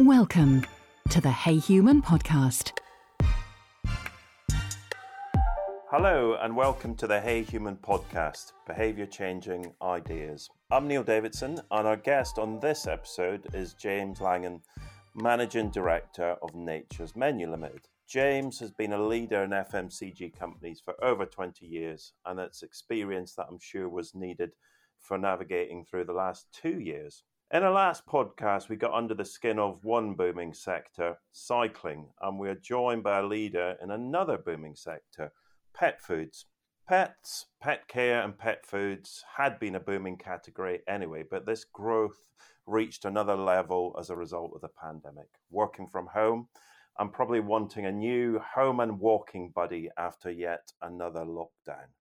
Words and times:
Welcome 0.00 0.66
to 1.08 1.22
the 1.22 1.30
Hey 1.30 1.56
Human 1.56 2.02
podcast. 2.02 2.72
Hello, 5.90 6.36
and 6.38 6.54
welcome 6.54 6.94
to 6.96 7.06
the 7.06 7.18
Hey 7.18 7.42
Human 7.42 7.76
podcast 7.76 8.52
Behaviour 8.66 9.06
Changing 9.06 9.72
Ideas. 9.80 10.50
I'm 10.70 10.86
Neil 10.86 11.02
Davidson, 11.02 11.62
and 11.70 11.88
our 11.88 11.96
guest 11.96 12.38
on 12.38 12.60
this 12.60 12.86
episode 12.86 13.46
is 13.54 13.72
James 13.72 14.20
Langan, 14.20 14.60
Managing 15.14 15.70
Director 15.70 16.36
of 16.42 16.54
Nature's 16.54 17.16
Menu 17.16 17.50
Limited. 17.50 17.88
James 18.06 18.58
has 18.58 18.72
been 18.72 18.92
a 18.92 19.02
leader 19.02 19.44
in 19.44 19.50
FMCG 19.52 20.38
companies 20.38 20.78
for 20.78 20.92
over 21.02 21.24
20 21.24 21.64
years, 21.64 22.12
and 22.26 22.38
it's 22.38 22.62
experience 22.62 23.34
that 23.36 23.46
I'm 23.50 23.58
sure 23.58 23.88
was 23.88 24.14
needed 24.14 24.50
for 25.00 25.16
navigating 25.16 25.86
through 25.86 26.04
the 26.04 26.12
last 26.12 26.48
two 26.52 26.80
years. 26.80 27.22
In 27.54 27.62
our 27.62 27.70
last 27.70 28.04
podcast, 28.06 28.68
we 28.68 28.74
got 28.74 28.92
under 28.92 29.14
the 29.14 29.24
skin 29.24 29.60
of 29.60 29.84
one 29.84 30.14
booming 30.14 30.52
sector, 30.52 31.16
cycling, 31.30 32.08
and 32.20 32.40
we're 32.40 32.56
joined 32.56 33.04
by 33.04 33.20
a 33.20 33.24
leader 33.24 33.76
in 33.80 33.92
another 33.92 34.36
booming 34.36 34.74
sector, 34.74 35.30
pet 35.72 36.02
foods. 36.02 36.46
Pets, 36.88 37.46
pet 37.62 37.86
care, 37.86 38.20
and 38.22 38.36
pet 38.36 38.66
foods 38.66 39.24
had 39.36 39.60
been 39.60 39.76
a 39.76 39.80
booming 39.80 40.18
category 40.18 40.80
anyway, 40.88 41.22
but 41.30 41.46
this 41.46 41.64
growth 41.64 42.24
reached 42.66 43.04
another 43.04 43.36
level 43.36 43.96
as 43.96 44.10
a 44.10 44.16
result 44.16 44.50
of 44.52 44.60
the 44.60 44.68
pandemic. 44.82 45.28
Working 45.48 45.86
from 45.86 46.08
home 46.08 46.48
and 46.98 47.12
probably 47.12 47.38
wanting 47.38 47.86
a 47.86 47.92
new 47.92 48.40
home 48.40 48.80
and 48.80 48.98
walking 48.98 49.52
buddy 49.54 49.88
after 49.96 50.32
yet 50.32 50.72
another 50.82 51.24
lockdown. 51.24 51.92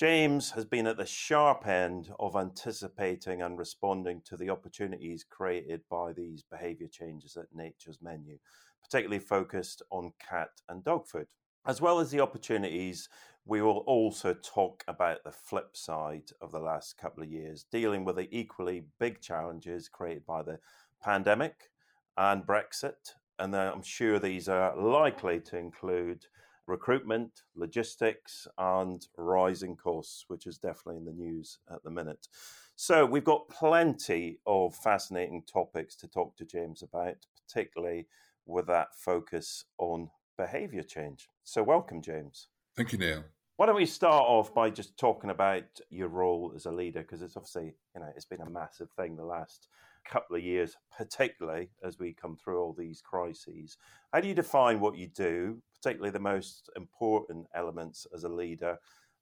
James 0.00 0.52
has 0.52 0.64
been 0.64 0.86
at 0.86 0.96
the 0.96 1.04
sharp 1.04 1.66
end 1.66 2.10
of 2.18 2.34
anticipating 2.34 3.42
and 3.42 3.58
responding 3.58 4.22
to 4.24 4.34
the 4.34 4.48
opportunities 4.48 5.26
created 5.28 5.82
by 5.90 6.10
these 6.14 6.42
behavior 6.42 6.86
changes 6.90 7.36
at 7.36 7.54
Nature's 7.54 7.98
Menu, 8.00 8.38
particularly 8.82 9.18
focused 9.18 9.82
on 9.90 10.14
cat 10.18 10.52
and 10.70 10.82
dog 10.82 11.06
food. 11.06 11.26
As 11.66 11.82
well 11.82 12.00
as 12.00 12.10
the 12.10 12.20
opportunities, 12.20 13.10
we 13.44 13.60
will 13.60 13.80
also 13.80 14.32
talk 14.32 14.82
about 14.88 15.22
the 15.22 15.32
flip 15.32 15.76
side 15.76 16.30
of 16.40 16.50
the 16.50 16.60
last 16.60 16.96
couple 16.96 17.22
of 17.22 17.28
years, 17.28 17.66
dealing 17.70 18.02
with 18.02 18.16
the 18.16 18.34
equally 18.34 18.84
big 18.98 19.20
challenges 19.20 19.90
created 19.90 20.24
by 20.24 20.40
the 20.40 20.60
pandemic 21.02 21.68
and 22.16 22.46
Brexit. 22.46 23.16
And 23.38 23.54
uh, 23.54 23.70
I'm 23.74 23.82
sure 23.82 24.18
these 24.18 24.48
are 24.48 24.74
likely 24.74 25.40
to 25.40 25.58
include 25.58 26.24
recruitment, 26.70 27.42
logistics, 27.54 28.46
and 28.58 29.06
rising 29.16 29.76
costs, 29.76 30.24
which 30.28 30.46
is 30.46 30.58
definitely 30.58 30.96
in 30.96 31.04
the 31.04 31.12
news 31.12 31.58
at 31.70 31.82
the 31.82 31.90
minute. 31.90 32.28
So, 32.76 33.04
we've 33.04 33.24
got 33.24 33.48
plenty 33.48 34.38
of 34.46 34.74
fascinating 34.74 35.42
topics 35.42 35.94
to 35.96 36.08
talk 36.08 36.36
to 36.36 36.44
James 36.44 36.82
about, 36.82 37.16
particularly 37.46 38.06
with 38.46 38.66
that 38.68 38.88
focus 38.96 39.64
on 39.78 40.10
behaviour 40.38 40.82
change. 40.82 41.28
So, 41.44 41.62
welcome, 41.62 42.00
James. 42.00 42.48
Thank 42.76 42.92
you, 42.92 42.98
Neil. 42.98 43.24
Why 43.60 43.66
don't 43.66 43.76
we 43.76 43.84
start 43.84 44.24
off 44.26 44.54
by 44.54 44.70
just 44.70 44.96
talking 44.96 45.28
about 45.28 45.64
your 45.90 46.08
role 46.08 46.54
as 46.56 46.64
a 46.64 46.72
leader? 46.72 47.02
Because 47.02 47.20
it's 47.20 47.36
obviously, 47.36 47.74
you 47.94 48.00
know, 48.00 48.08
it's 48.16 48.24
been 48.24 48.40
a 48.40 48.48
massive 48.48 48.90
thing 48.92 49.16
the 49.16 49.22
last 49.22 49.68
couple 50.10 50.34
of 50.34 50.42
years, 50.42 50.78
particularly 50.96 51.68
as 51.84 51.98
we 51.98 52.14
come 52.14 52.36
through 52.36 52.58
all 52.58 52.72
these 52.72 53.02
crises. 53.02 53.76
How 54.14 54.22
do 54.22 54.28
you 54.28 54.34
define 54.34 54.80
what 54.80 54.96
you 54.96 55.08
do, 55.08 55.60
particularly 55.74 56.10
the 56.10 56.18
most 56.18 56.70
important 56.74 57.48
elements 57.54 58.06
as 58.14 58.24
a 58.24 58.30
leader? 58.30 58.78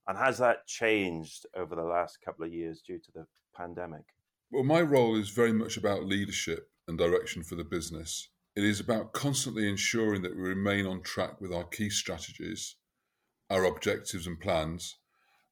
And 0.07 0.17
has 0.17 0.39
that 0.39 0.69
changed 0.69 1.45
over 1.57 1.75
the 1.75 1.83
last 1.83 2.23
couple 2.25 2.45
of 2.45 2.53
years 2.53 2.81
due 2.81 3.01
to 3.01 3.13
the 3.13 3.27
pandemic? 3.57 4.05
Well, 4.53 4.63
my 4.63 4.83
role 4.83 5.17
is 5.17 5.31
very 5.31 5.53
much 5.53 5.77
about 5.77 6.05
leadership 6.05 6.71
and 6.87 6.97
direction 6.97 7.43
for 7.43 7.57
the 7.57 7.65
business. 7.65 8.29
It 8.55 8.63
is 8.63 8.79
about 8.79 9.13
constantly 9.13 9.69
ensuring 9.69 10.23
that 10.23 10.37
we 10.37 10.43
remain 10.43 10.87
on 10.87 11.03
track 11.03 11.41
with 11.41 11.53
our 11.53 11.65
key 11.65 11.91
strategies 11.91 12.77
our 13.51 13.65
objectives 13.65 14.27
and 14.27 14.41
plans. 14.41 14.97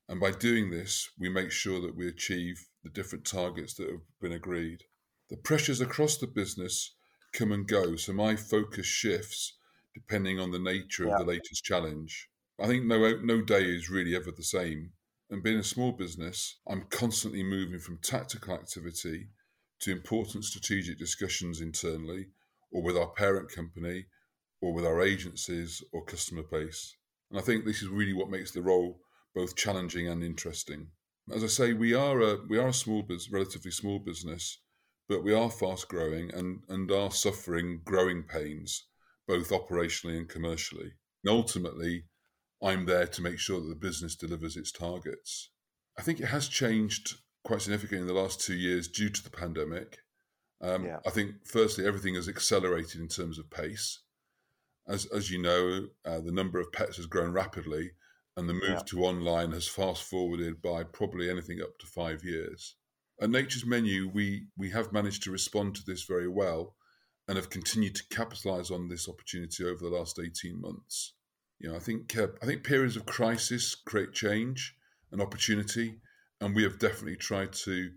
And 0.09 0.21
by 0.21 0.31
doing 0.31 0.71
this, 0.71 1.11
we 1.19 1.29
make 1.29 1.51
sure 1.51 1.81
that 1.81 1.97
we 1.97 2.07
achieve 2.09 2.67
the 2.83 2.91
different 2.91 3.25
targets 3.25 3.75
that 3.75 3.89
have 3.89 4.03
been 4.21 4.33
agreed. 4.33 4.85
The 5.29 5.37
pressures 5.37 5.81
across 5.81 6.17
the 6.17 6.27
business 6.27 6.95
come 7.33 7.53
and 7.53 7.67
go, 7.67 7.97
so 7.97 8.13
my 8.13 8.37
focus 8.37 8.87
shifts 8.87 9.55
depending 9.95 10.39
on 10.39 10.51
the 10.51 10.59
nature 10.59 11.07
yeah. 11.07 11.15
of 11.15 11.19
the 11.21 11.25
latest 11.25 11.65
challenge. 11.65 12.29
I 12.61 12.67
think 12.67 12.85
no 12.85 12.99
no 13.23 13.43
day 13.43 13.65
is 13.65 13.91
really 13.91 14.15
ever 14.15 14.31
the 14.31 14.43
same. 14.43 14.93
And 15.31 15.43
being 15.43 15.59
a 15.59 15.65
small 15.65 15.93
business, 15.93 16.59
I'm 16.69 16.83
constantly 16.91 17.43
moving 17.43 17.81
from 17.81 17.99
tactical 17.99 18.55
activity 18.55 19.29
to 19.81 19.91
important 19.91 20.45
strategic 20.45 20.99
discussions 20.99 21.61
internally 21.61 22.27
or 22.71 22.83
with 22.83 22.97
our 22.97 23.09
parent 23.09 23.51
company 23.51 24.07
or 24.61 24.73
with 24.73 24.87
our 24.87 25.03
agencies 25.03 25.83
or 25.93 26.05
customer 26.05 26.43
base. 26.43 26.97
And 27.31 27.39
I 27.39 27.43
think 27.43 27.65
this 27.65 27.83
is 27.83 27.89
really 27.89 28.13
what 28.13 28.31
makes 28.31 28.53
the 28.53 28.63
role 28.63 29.01
both 29.35 29.57
challenging 29.57 30.09
and 30.09 30.23
interesting. 30.23 30.89
As 31.33 31.43
I 31.43 31.49
say, 31.49 31.73
we 31.73 31.93
are 31.93 32.21
a 32.21 32.39
we 32.49 32.59
are 32.59 32.69
a 32.69 32.73
small 32.73 33.03
business, 33.03 33.33
relatively 33.33 33.73
small 33.73 33.99
business, 33.99 34.61
but 35.09 35.25
we 35.25 35.35
are 35.35 35.51
fast 35.51 35.89
growing 35.89 36.33
and, 36.33 36.63
and 36.69 36.91
are 36.91 37.11
suffering 37.11 37.81
growing 37.85 38.23
pains, 38.23 38.87
both 39.27 39.51
operationally 39.51 40.17
and 40.17 40.29
commercially. 40.29 40.93
And 41.25 41.33
ultimately, 41.33 42.05
I'm 42.63 42.87
there 42.87 43.07
to 43.09 43.23
make 43.23 43.39
sure 43.39 43.61
that 43.61 43.69
the 43.69 43.75
business 43.75 44.15
delivers 44.15 44.57
its 44.57 44.71
targets. 44.71 45.51
I 45.99 46.03
think 46.03 46.21
it 46.21 46.27
has 46.27 46.49
changed 46.49 47.17
quite 47.45 47.63
significantly 47.63 48.01
in 48.01 48.07
the 48.07 48.21
last 48.21 48.41
two 48.41 48.55
years 48.55 48.89
due 48.89 49.11
to 49.11 49.23
the 49.23 49.31
pandemic. 49.31 49.99
Um, 50.61 50.87
yeah. 50.87 50.99
I 51.07 51.11
think, 51.11 51.35
firstly, 51.45 51.87
everything 51.87 52.15
has 52.15 52.29
accelerated 52.29 53.01
in 53.01 53.09
terms 53.09 53.39
of 53.39 53.51
pace 53.51 54.01
as 54.89 55.07
as 55.07 55.31
you 55.31 55.41
know, 55.41 55.89
uh, 56.05 56.21
the 56.21 56.33
number 56.33 56.61
of 56.61 56.73
pets 56.73 56.97
has 56.97 57.07
grown 57.07 57.33
rapidly, 57.33 57.93
and 58.37 58.49
the 58.49 58.55
move 58.55 58.63
yeah. 58.69 58.83
to 58.87 59.05
online 59.05 59.53
has 59.53 59.69
fast 59.69 60.03
forwarded 60.03 60.63
by 60.63 60.85
probably 60.85 61.31
anything 61.31 61.61
up 61.61 61.79
to 61.79 61.87
five 61.87 62.25
years. 62.25 62.77
At 63.21 63.31
Nature's 63.31 63.67
Menu, 63.67 64.09
we 64.13 64.47
we 64.57 64.71
have 64.71 64.93
managed 64.93 65.23
to 65.25 65.31
respond 65.31 65.75
to 65.75 65.83
this 65.85 66.03
very 66.05 66.29
well, 66.29 66.77
and 67.27 67.37
have 67.37 67.51
continued 67.51 67.95
to 67.97 68.09
capitalise 68.11 68.71
on 68.71 68.89
this 68.89 69.09
opportunity 69.09 69.65
over 69.65 69.83
the 69.83 69.97
last 69.97 70.19
eighteen 70.19 70.61
months. 70.61 71.15
You 71.59 71.71
know, 71.71 71.77
I 71.77 71.81
think 71.81 72.17
uh, 72.17 72.29
I 72.43 72.47
think 72.47 72.65
periods 72.65 72.97
of 72.97 73.07
crisis 73.07 73.75
create 73.75 74.13
change 74.13 74.75
and 75.11 75.23
opportunity, 75.23 76.01
and 76.41 76.55
we 76.55 76.63
have 76.63 76.79
definitely 76.79 77.17
tried 77.17 77.53
to 77.53 77.91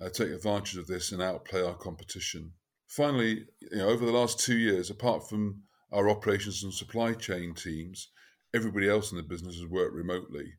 uh, 0.00 0.08
take 0.08 0.30
advantage 0.30 0.76
of 0.76 0.86
this 0.86 1.12
and 1.12 1.22
outplay 1.22 1.62
our 1.62 1.76
competition. 1.76 2.52
Finally, 2.88 3.46
you 3.60 3.78
know, 3.78 3.88
over 3.88 4.04
the 4.04 4.12
last 4.12 4.40
two 4.40 4.56
years, 4.56 4.90
apart 4.90 5.28
from 5.28 5.62
our 5.96 6.10
operations 6.10 6.62
and 6.62 6.74
supply 6.74 7.14
chain 7.14 7.54
teams, 7.54 8.08
everybody 8.54 8.86
else 8.86 9.10
in 9.10 9.16
the 9.16 9.22
business 9.22 9.56
has 9.56 9.66
worked 9.66 9.94
remotely. 9.94 10.52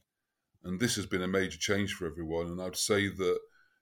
And 0.64 0.80
this 0.80 0.96
has 0.96 1.06
been 1.06 1.22
a 1.22 1.28
major 1.28 1.60
change 1.60 1.94
for 1.94 2.08
everyone. 2.08 2.48
And 2.48 2.60
I'd 2.60 2.76
say 2.76 3.08
that, 3.08 3.40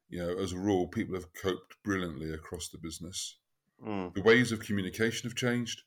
you 0.10 0.20
know, 0.20 0.38
as 0.38 0.52
a 0.52 0.60
rule, 0.60 0.88
people 0.88 1.16
have 1.16 1.34
coped 1.34 1.78
brilliantly 1.82 2.34
across 2.34 2.68
the 2.68 2.78
business. 2.78 3.38
Mm. 3.82 4.14
The 4.14 4.22
ways 4.22 4.52
of 4.52 4.60
communication 4.60 5.30
have 5.30 5.38
changed. 5.38 5.84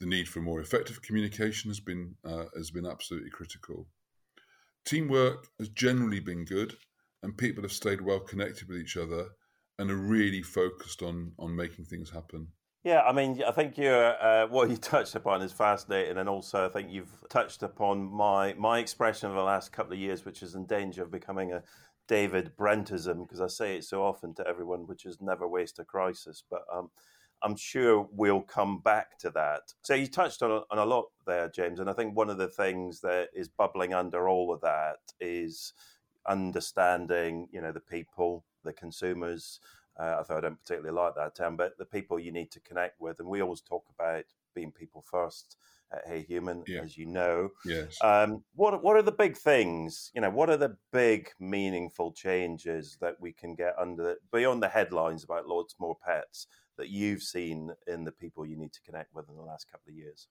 The 0.00 0.06
need 0.06 0.26
for 0.26 0.40
more 0.40 0.60
effective 0.60 1.02
communication 1.02 1.68
has 1.68 1.80
been 1.80 2.14
uh, 2.24 2.46
has 2.56 2.70
been 2.70 2.86
absolutely 2.86 3.28
critical. 3.28 3.86
Teamwork 4.86 5.48
has 5.58 5.68
generally 5.68 6.20
been 6.20 6.46
good, 6.46 6.74
and 7.22 7.36
people 7.36 7.62
have 7.62 7.72
stayed 7.72 8.00
well 8.00 8.20
connected 8.20 8.66
with 8.68 8.78
each 8.78 8.96
other 8.96 9.28
and 9.78 9.90
are 9.90 9.96
really 9.96 10.42
focused 10.42 11.02
on 11.02 11.32
on 11.38 11.54
making 11.54 11.84
things 11.84 12.08
happen. 12.08 12.48
Yeah, 12.82 13.02
I 13.02 13.12
mean, 13.12 13.42
I 13.46 13.50
think 13.52 13.78
uh, 13.78 14.46
what 14.46 14.70
you 14.70 14.76
touched 14.78 15.14
upon 15.14 15.42
is 15.42 15.52
fascinating, 15.52 16.16
and 16.16 16.28
also 16.28 16.64
I 16.64 16.70
think 16.70 16.90
you've 16.90 17.12
touched 17.28 17.62
upon 17.62 18.10
my 18.10 18.54
my 18.54 18.78
expression 18.78 19.28
of 19.28 19.34
the 19.36 19.42
last 19.42 19.70
couple 19.70 19.92
of 19.92 19.98
years, 19.98 20.24
which 20.24 20.42
is 20.42 20.54
in 20.54 20.64
danger 20.64 21.02
of 21.02 21.10
becoming 21.10 21.52
a 21.52 21.62
David 22.08 22.52
Brentism, 22.56 23.22
because 23.22 23.40
I 23.40 23.48
say 23.48 23.76
it 23.76 23.84
so 23.84 24.02
often 24.02 24.34
to 24.36 24.46
everyone, 24.48 24.86
which 24.86 25.04
is 25.04 25.18
never 25.20 25.46
waste 25.46 25.78
a 25.78 25.84
crisis. 25.84 26.42
But 26.50 26.62
um, 26.72 26.90
I'm 27.42 27.54
sure 27.54 28.08
we'll 28.12 28.40
come 28.40 28.80
back 28.80 29.18
to 29.18 29.30
that. 29.30 29.60
So 29.82 29.94
you 29.94 30.06
touched 30.06 30.42
on, 30.42 30.62
on 30.70 30.78
a 30.78 30.84
lot 30.84 31.06
there, 31.26 31.50
James, 31.50 31.80
and 31.80 31.90
I 31.90 31.92
think 31.92 32.16
one 32.16 32.30
of 32.30 32.38
the 32.38 32.48
things 32.48 33.00
that 33.02 33.28
is 33.34 33.48
bubbling 33.48 33.92
under 33.92 34.26
all 34.26 34.52
of 34.54 34.62
that 34.62 34.96
is 35.20 35.74
understanding, 36.26 37.48
you 37.52 37.60
know, 37.60 37.72
the 37.72 37.80
people, 37.80 38.44
the 38.64 38.72
consumers 38.72 39.60
uh, 39.98 40.16
although 40.18 40.38
I 40.38 40.40
don't 40.40 40.60
particularly 40.60 40.94
like 40.94 41.14
that 41.16 41.34
term, 41.34 41.56
but 41.56 41.76
the 41.78 41.84
people 41.84 42.18
you 42.18 42.32
need 42.32 42.50
to 42.52 42.60
connect 42.60 43.00
with. 43.00 43.20
And 43.20 43.28
we 43.28 43.42
always 43.42 43.60
talk 43.60 43.84
about 43.94 44.24
being 44.54 44.72
people 44.72 45.02
first 45.02 45.56
at 45.92 46.06
Hey 46.06 46.22
Human, 46.22 46.62
yeah. 46.66 46.82
as 46.82 46.96
you 46.96 47.06
know. 47.06 47.50
Yes. 47.64 47.98
Um, 48.00 48.44
what 48.54 48.82
What 48.82 48.96
are 48.96 49.02
the 49.02 49.12
big 49.12 49.36
things? 49.36 50.10
You 50.14 50.20
know, 50.20 50.30
what 50.30 50.50
are 50.50 50.56
the 50.56 50.76
big 50.92 51.30
meaningful 51.40 52.12
changes 52.12 52.96
that 53.00 53.20
we 53.20 53.32
can 53.32 53.54
get 53.54 53.74
under 53.78 54.02
the, 54.02 54.16
beyond 54.32 54.62
the 54.62 54.68
headlines 54.68 55.24
about 55.24 55.48
lots 55.48 55.74
more 55.78 55.96
pets 56.04 56.46
that 56.78 56.88
you've 56.88 57.22
seen 57.22 57.70
in 57.86 58.04
the 58.04 58.12
people 58.12 58.46
you 58.46 58.56
need 58.56 58.72
to 58.72 58.80
connect 58.82 59.14
with 59.14 59.28
in 59.28 59.36
the 59.36 59.42
last 59.42 59.70
couple 59.70 59.90
of 59.90 59.96
years? 59.96 60.28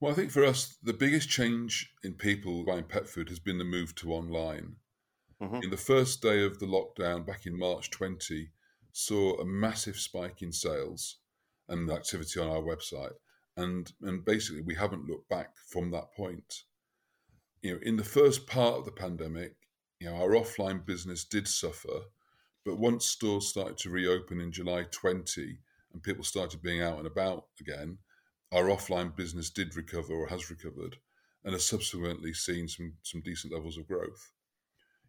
Well, 0.00 0.12
I 0.12 0.14
think 0.14 0.30
for 0.30 0.44
us, 0.44 0.76
the 0.82 0.92
biggest 0.92 1.28
change 1.28 1.90
in 2.04 2.14
people 2.14 2.64
buying 2.64 2.84
pet 2.84 3.08
food 3.08 3.28
has 3.28 3.38
been 3.38 3.58
the 3.58 3.64
move 3.64 3.94
to 3.96 4.12
online. 4.12 4.76
Mm-hmm. 5.42 5.64
In 5.64 5.70
the 5.70 5.76
first 5.76 6.22
day 6.22 6.42
of 6.44 6.58
the 6.58 6.66
lockdown 6.66 7.26
back 7.26 7.46
in 7.46 7.58
March 7.58 7.90
20, 7.90 8.50
saw 8.96 9.38
a 9.38 9.44
massive 9.44 9.96
spike 9.96 10.40
in 10.40 10.50
sales. 10.50 11.18
and 11.68 11.90
activity 11.90 12.40
on 12.40 12.48
our 12.48 12.62
website. 12.62 13.12
And, 13.56 13.92
and 14.00 14.24
basically, 14.24 14.62
we 14.62 14.74
haven't 14.76 15.06
looked 15.06 15.28
back 15.28 15.50
from 15.66 15.90
that 15.90 16.12
point. 16.12 16.62
You 17.60 17.72
know, 17.72 17.80
in 17.82 17.96
the 17.96 18.04
first 18.04 18.46
part 18.46 18.76
of 18.76 18.84
the 18.84 18.92
pandemic, 18.92 19.56
you 19.98 20.08
know, 20.08 20.16
our 20.16 20.30
offline 20.30 20.86
business 20.86 21.24
did 21.24 21.48
suffer, 21.48 22.04
but 22.64 22.78
once 22.78 23.06
stores 23.06 23.48
started 23.48 23.76
to 23.78 23.90
reopen 23.90 24.40
in 24.40 24.52
July 24.52 24.84
20 24.90 25.58
and 25.92 26.02
people 26.02 26.24
started 26.24 26.62
being 26.62 26.80
out 26.80 26.98
and 26.98 27.06
about 27.06 27.46
again, 27.60 27.98
our 28.52 28.64
offline 28.64 29.14
business 29.14 29.50
did 29.50 29.76
recover 29.76 30.14
or 30.14 30.28
has 30.28 30.48
recovered 30.50 30.96
and 31.44 31.52
has 31.52 31.66
subsequently 31.66 32.32
seen 32.32 32.68
some, 32.68 32.94
some 33.02 33.20
decent 33.20 33.52
levels 33.52 33.76
of 33.76 33.88
growth. 33.88 34.30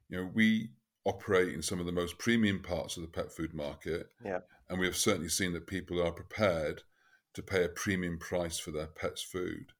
You 0.09 0.17
know, 0.17 0.31
we 0.33 0.71
operate 1.07 1.53
in 1.53 1.61
some 1.61 1.79
of 1.79 1.85
the 1.85 1.91
most 1.91 2.17
premium 2.17 2.61
parts 2.61 2.97
of 2.97 3.01
the 3.01 3.09
pet 3.09 3.31
food 3.31 3.53
market. 3.53 4.07
Yeah. 4.23 4.39
And 4.69 4.79
we 4.79 4.85
have 4.85 4.97
certainly 4.97 5.29
seen 5.29 5.53
that 5.53 5.65
people 5.67 6.05
are 6.05 6.11
prepared 6.11 6.83
to 7.33 7.41
pay 7.41 7.63
a 7.63 7.69
premium 7.69 8.17
price 8.17 8.59
for 8.59 8.71
their 8.71 8.87
pet's 8.87 9.21
food. 9.21 9.71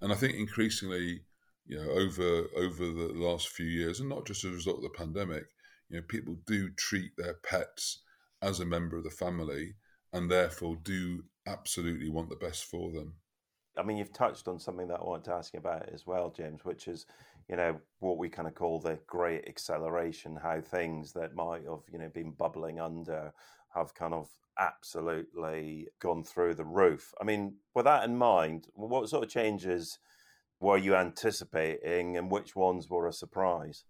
And 0.00 0.12
I 0.12 0.16
think 0.16 0.34
increasingly, 0.34 1.22
you 1.66 1.76
know, 1.76 1.90
over 1.90 2.46
over 2.56 2.84
the 2.86 3.12
last 3.14 3.48
few 3.48 3.66
years, 3.66 4.00
and 4.00 4.08
not 4.08 4.26
just 4.26 4.44
as 4.44 4.50
a 4.50 4.54
result 4.54 4.78
of 4.78 4.82
the 4.82 4.90
pandemic, 4.90 5.44
you 5.88 5.96
know, 5.96 6.02
people 6.08 6.36
do 6.46 6.70
treat 6.70 7.12
their 7.16 7.34
pets 7.34 8.02
as 8.42 8.60
a 8.60 8.66
member 8.66 8.96
of 8.96 9.04
the 9.04 9.10
family 9.10 9.74
and 10.12 10.30
therefore 10.30 10.76
do 10.82 11.24
absolutely 11.46 12.08
want 12.08 12.28
the 12.28 12.36
best 12.36 12.64
for 12.64 12.90
them. 12.92 13.14
I 13.78 13.82
mean, 13.82 13.96
you've 13.96 14.12
touched 14.12 14.48
on 14.48 14.58
something 14.58 14.88
that 14.88 15.00
I 15.00 15.04
wanted 15.04 15.24
to 15.24 15.34
ask 15.34 15.52
you 15.52 15.58
about 15.58 15.88
as 15.92 16.06
well, 16.06 16.30
James, 16.30 16.64
which 16.64 16.88
is, 16.88 17.06
you 17.48 17.56
know, 17.56 17.78
what 18.00 18.18
we 18.18 18.28
kind 18.28 18.48
of 18.48 18.54
call 18.54 18.80
the 18.80 18.98
great 19.06 19.46
acceleration, 19.46 20.36
how 20.36 20.60
things 20.60 21.12
that 21.12 21.34
might 21.34 21.64
have, 21.68 21.82
you 21.90 21.98
know, 21.98 22.08
been 22.08 22.32
bubbling 22.32 22.80
under 22.80 23.32
have 23.74 23.94
kind 23.94 24.14
of 24.14 24.28
absolutely 24.58 25.88
gone 26.00 26.24
through 26.24 26.54
the 26.54 26.64
roof. 26.64 27.12
I 27.20 27.24
mean, 27.24 27.56
with 27.74 27.84
that 27.84 28.04
in 28.04 28.16
mind, 28.16 28.68
what 28.74 29.08
sort 29.08 29.24
of 29.24 29.30
changes 29.30 29.98
were 30.60 30.78
you 30.78 30.96
anticipating 30.96 32.16
and 32.16 32.30
which 32.30 32.56
ones 32.56 32.88
were 32.88 33.06
a 33.06 33.12
surprise? 33.12 33.84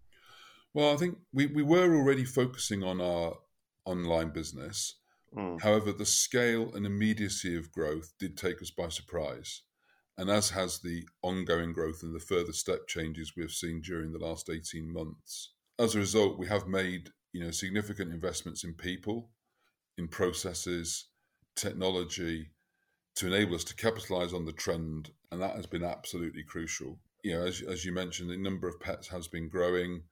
Well, 0.73 0.93
I 0.93 0.97
think 0.97 1.17
we, 1.33 1.45
we 1.45 1.63
were 1.63 1.95
already 1.95 2.25
focusing 2.25 2.83
on 2.83 2.99
our 2.99 3.35
online 3.85 4.31
business. 4.31 4.95
Mm. 5.35 5.61
However, 5.61 5.93
the 5.93 6.05
scale 6.05 6.75
and 6.75 6.85
immediacy 6.85 7.55
of 7.55 7.71
growth 7.71 8.13
did 8.19 8.37
take 8.37 8.61
us 8.61 8.71
by 8.71 8.89
surprise 8.89 9.61
and 10.17 10.29
as 10.29 10.49
has 10.49 10.79
the 10.79 11.07
ongoing 11.21 11.73
growth 11.73 12.01
and 12.03 12.15
the 12.15 12.19
further 12.19 12.53
step 12.53 12.87
changes 12.87 13.35
we 13.35 13.43
have 13.43 13.51
seen 13.51 13.81
during 13.81 14.11
the 14.11 14.19
last 14.19 14.49
18 14.49 14.91
months. 14.91 15.53
As 15.79 15.95
a 15.95 15.99
result, 15.99 16.39
we 16.39 16.47
have 16.47 16.67
made 16.67 17.09
you 17.33 17.43
know 17.43 17.51
significant 17.51 18.11
investments 18.11 18.63
in 18.63 18.73
people, 18.73 19.29
in 19.97 20.07
processes, 20.07 21.05
technology 21.55 22.49
to 23.15 23.27
enable 23.27 23.55
us 23.55 23.63
to 23.65 23.75
capitalize 23.75 24.33
on 24.33 24.45
the 24.45 24.51
trend, 24.51 25.11
and 25.31 25.41
that 25.41 25.55
has 25.55 25.65
been 25.65 25.83
absolutely 25.83 26.43
crucial. 26.43 26.99
You 27.23 27.33
know, 27.33 27.45
as, 27.45 27.61
as 27.61 27.83
you 27.83 27.91
mentioned, 27.91 28.29
the 28.29 28.37
number 28.37 28.67
of 28.67 28.79
pets 28.79 29.07
has 29.07 29.27
been 29.27 29.49
growing, 29.49 30.03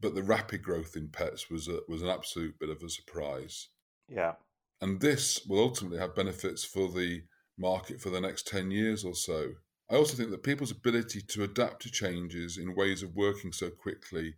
but 0.00 0.14
the 0.14 0.22
rapid 0.22 0.62
growth 0.62 0.96
in 0.96 1.08
pets 1.08 1.50
was 1.50 1.68
a, 1.68 1.80
was 1.88 2.02
an 2.02 2.08
absolute 2.08 2.58
bit 2.58 2.70
of 2.70 2.82
a 2.82 2.88
surprise. 2.88 3.68
Yeah, 4.08 4.34
and 4.80 5.00
this 5.00 5.46
will 5.46 5.60
ultimately 5.60 5.98
have 5.98 6.14
benefits 6.14 6.64
for 6.64 6.88
the 6.90 7.22
market 7.56 8.00
for 8.00 8.10
the 8.10 8.20
next 8.20 8.46
10 8.46 8.70
years 8.70 9.04
or 9.04 9.14
so. 9.14 9.54
I 9.90 9.96
also 9.96 10.16
think 10.16 10.30
that 10.30 10.42
people's 10.42 10.70
ability 10.70 11.20
to 11.20 11.44
adapt 11.44 11.82
to 11.82 11.90
changes 11.90 12.56
in 12.56 12.74
ways 12.74 13.02
of 13.02 13.14
working 13.14 13.52
so 13.52 13.70
quickly 13.70 14.34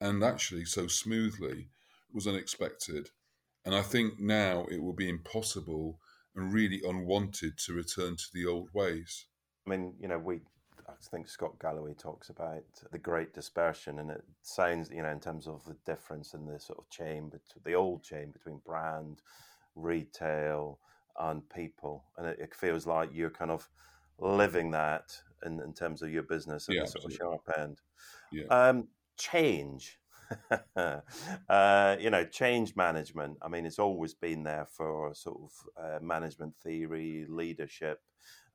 and 0.00 0.22
actually 0.22 0.64
so 0.64 0.86
smoothly 0.86 1.68
was 2.12 2.26
unexpected. 2.26 3.10
And 3.64 3.74
I 3.74 3.82
think 3.82 4.18
now 4.18 4.66
it 4.70 4.82
will 4.82 4.92
be 4.92 5.08
impossible 5.08 5.98
and 6.34 6.52
really 6.52 6.80
unwanted 6.84 7.58
to 7.58 7.72
return 7.72 8.16
to 8.16 8.26
the 8.32 8.46
old 8.46 8.70
ways. 8.72 9.26
I 9.66 9.70
mean, 9.70 9.94
you 10.00 10.08
know, 10.08 10.18
we 10.18 10.40
I 10.88 10.94
think 11.10 11.28
Scott 11.28 11.58
Galloway 11.60 11.94
talks 11.94 12.30
about 12.30 12.64
the 12.90 12.98
great 12.98 13.34
dispersion, 13.34 13.98
and 13.98 14.10
it 14.10 14.24
sounds, 14.42 14.90
you 14.90 15.02
know, 15.02 15.10
in 15.10 15.20
terms 15.20 15.46
of 15.46 15.62
the 15.64 15.76
difference 15.84 16.32
in 16.32 16.46
the 16.46 16.58
sort 16.58 16.78
of 16.78 16.88
chain, 16.88 17.30
the 17.64 17.74
old 17.74 18.02
chain 18.02 18.30
between 18.30 18.60
brand, 18.64 19.20
retail, 19.74 20.78
and 21.18 21.48
people. 21.50 22.04
And 22.16 22.26
it, 22.26 22.38
it, 22.40 22.54
feels 22.54 22.86
like 22.86 23.10
you're 23.12 23.30
kind 23.30 23.50
of 23.50 23.68
living 24.18 24.70
that 24.72 25.16
in, 25.44 25.60
in 25.60 25.72
terms 25.72 26.02
of 26.02 26.10
your 26.10 26.22
business 26.22 26.68
at 26.68 26.74
yeah, 26.74 26.82
the 26.82 26.88
sort 26.88 27.04
absolutely. 27.04 27.26
of 27.26 27.40
sharp 27.46 27.58
end. 27.58 27.80
Yeah. 28.32 28.44
Um, 28.50 28.88
change. 29.16 29.98
uh, 30.76 31.96
you 31.98 32.10
know, 32.10 32.24
change 32.24 32.76
management. 32.76 33.38
I 33.42 33.48
mean, 33.48 33.64
it's 33.64 33.78
always 33.78 34.14
been 34.14 34.42
there 34.42 34.66
for 34.70 35.14
sort 35.14 35.38
of 35.42 35.82
uh, 35.82 35.98
management 36.02 36.54
theory, 36.62 37.24
leadership, 37.28 38.00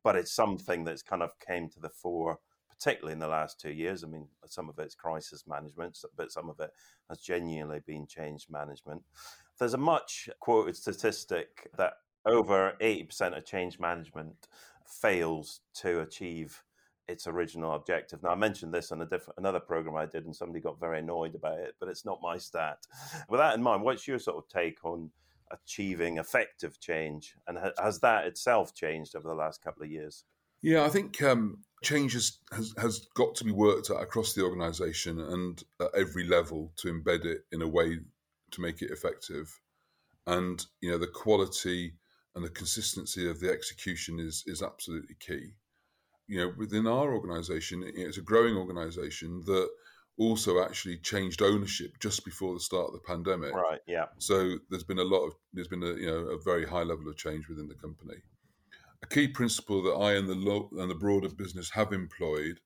but 0.03 0.15
it's 0.15 0.33
something 0.33 0.83
that's 0.83 1.01
kind 1.01 1.23
of 1.23 1.31
came 1.39 1.69
to 1.69 1.79
the 1.79 1.89
fore, 1.89 2.39
particularly 2.69 3.13
in 3.13 3.19
the 3.19 3.27
last 3.27 3.59
two 3.59 3.71
years. 3.71 4.03
I 4.03 4.07
mean, 4.07 4.27
some 4.45 4.69
of 4.69 4.77
it's 4.77 4.93
crisis 4.93 5.45
management, 5.47 5.97
but 6.15 6.31
some 6.31 6.49
of 6.49 6.59
it 6.59 6.69
has 7.09 7.19
genuinely 7.19 7.79
been 7.85 8.05
change 8.07 8.47
management. 8.49 9.01
There's 9.57 9.73
a 9.73 9.79
much 9.79 10.29
quoted 10.39 10.75
statistic 10.75 11.69
that 11.77 11.93
over 12.25 12.73
80% 12.81 13.37
of 13.37 13.45
change 13.45 13.79
management 13.79 14.47
fails 14.85 15.61
to 15.75 16.01
achieve 16.01 16.63
its 17.07 17.27
original 17.27 17.73
objective. 17.73 18.23
Now, 18.23 18.29
I 18.29 18.35
mentioned 18.35 18.73
this 18.73 18.91
on 18.91 19.01
a 19.01 19.05
different 19.05 19.37
another 19.37 19.59
program 19.59 19.95
I 19.95 20.05
did, 20.05 20.25
and 20.25 20.35
somebody 20.35 20.61
got 20.61 20.79
very 20.79 20.99
annoyed 20.99 21.35
about 21.35 21.59
it, 21.59 21.75
but 21.79 21.89
it's 21.89 22.05
not 22.05 22.21
my 22.21 22.37
stat. 22.37 22.77
With 23.29 23.39
that 23.39 23.55
in 23.55 23.63
mind, 23.63 23.83
what's 23.83 24.07
your 24.07 24.19
sort 24.19 24.37
of 24.37 24.47
take 24.47 24.83
on 24.85 25.11
achieving 25.51 26.17
effective 26.17 26.79
change, 26.79 27.35
and 27.47 27.57
has 27.77 27.99
that 27.99 28.25
itself 28.25 28.73
changed 28.73 29.15
over 29.15 29.27
the 29.27 29.35
last 29.35 29.61
couple 29.61 29.83
of 29.83 29.91
years? 29.91 30.23
Yeah, 30.61 30.85
I 30.85 30.89
think 30.89 31.21
um, 31.21 31.57
change 31.83 32.13
has, 32.13 32.39
has, 32.53 32.73
has 32.77 33.07
got 33.15 33.35
to 33.35 33.43
be 33.43 33.51
worked 33.51 33.89
at 33.89 34.01
across 34.01 34.33
the 34.33 34.43
organisation 34.43 35.19
and 35.19 35.61
at 35.81 35.89
every 35.93 36.25
level 36.25 36.71
to 36.77 36.87
embed 36.87 37.25
it 37.25 37.41
in 37.51 37.61
a 37.61 37.67
way 37.67 37.99
to 38.51 38.61
make 38.61 38.81
it 38.81 38.89
effective. 38.89 39.59
And 40.25 40.65
you 40.79 40.89
know, 40.89 40.97
the 40.97 41.07
quality 41.07 41.95
and 42.35 42.43
the 42.43 42.49
consistency 42.49 43.29
of 43.29 43.39
the 43.39 43.51
execution 43.51 44.19
is 44.19 44.43
is 44.47 44.61
absolutely 44.61 45.15
key. 45.19 45.53
You 46.27 46.39
know, 46.39 46.53
within 46.57 46.87
our 46.87 47.13
organisation, 47.13 47.83
it's 47.83 48.17
a 48.17 48.21
growing 48.21 48.55
organisation 48.55 49.41
that 49.45 49.69
also 50.17 50.63
actually 50.63 50.97
changed 50.97 51.41
ownership 51.41 51.99
just 51.99 52.23
before 52.23 52.53
the 52.53 52.59
start 52.59 52.87
of 52.87 52.93
the 52.93 52.99
pandemic. 52.99 53.53
Right. 53.53 53.79
Yeah. 53.87 54.05
So 54.19 54.57
there's 54.69 54.83
been 54.83 54.99
a 54.99 55.03
lot 55.03 55.25
of 55.25 55.33
there's 55.53 55.67
been 55.67 55.83
a 55.83 55.93
you 55.93 56.05
know 56.05 56.29
a 56.29 56.41
very 56.41 56.65
high 56.65 56.83
level 56.83 57.07
of 57.09 57.17
change 57.17 57.47
within 57.47 57.67
the 57.67 57.75
company. 57.75 58.15
A 59.01 59.07
key 59.07 59.27
principle 59.27 59.81
that 59.83 59.95
I 59.95 60.13
and 60.13 60.29
the 60.29 60.35
lo- 60.35 60.69
and 60.77 60.89
the 60.89 60.95
broader 60.95 61.29
business 61.29 61.71
have 61.71 61.91
employed 61.91 62.59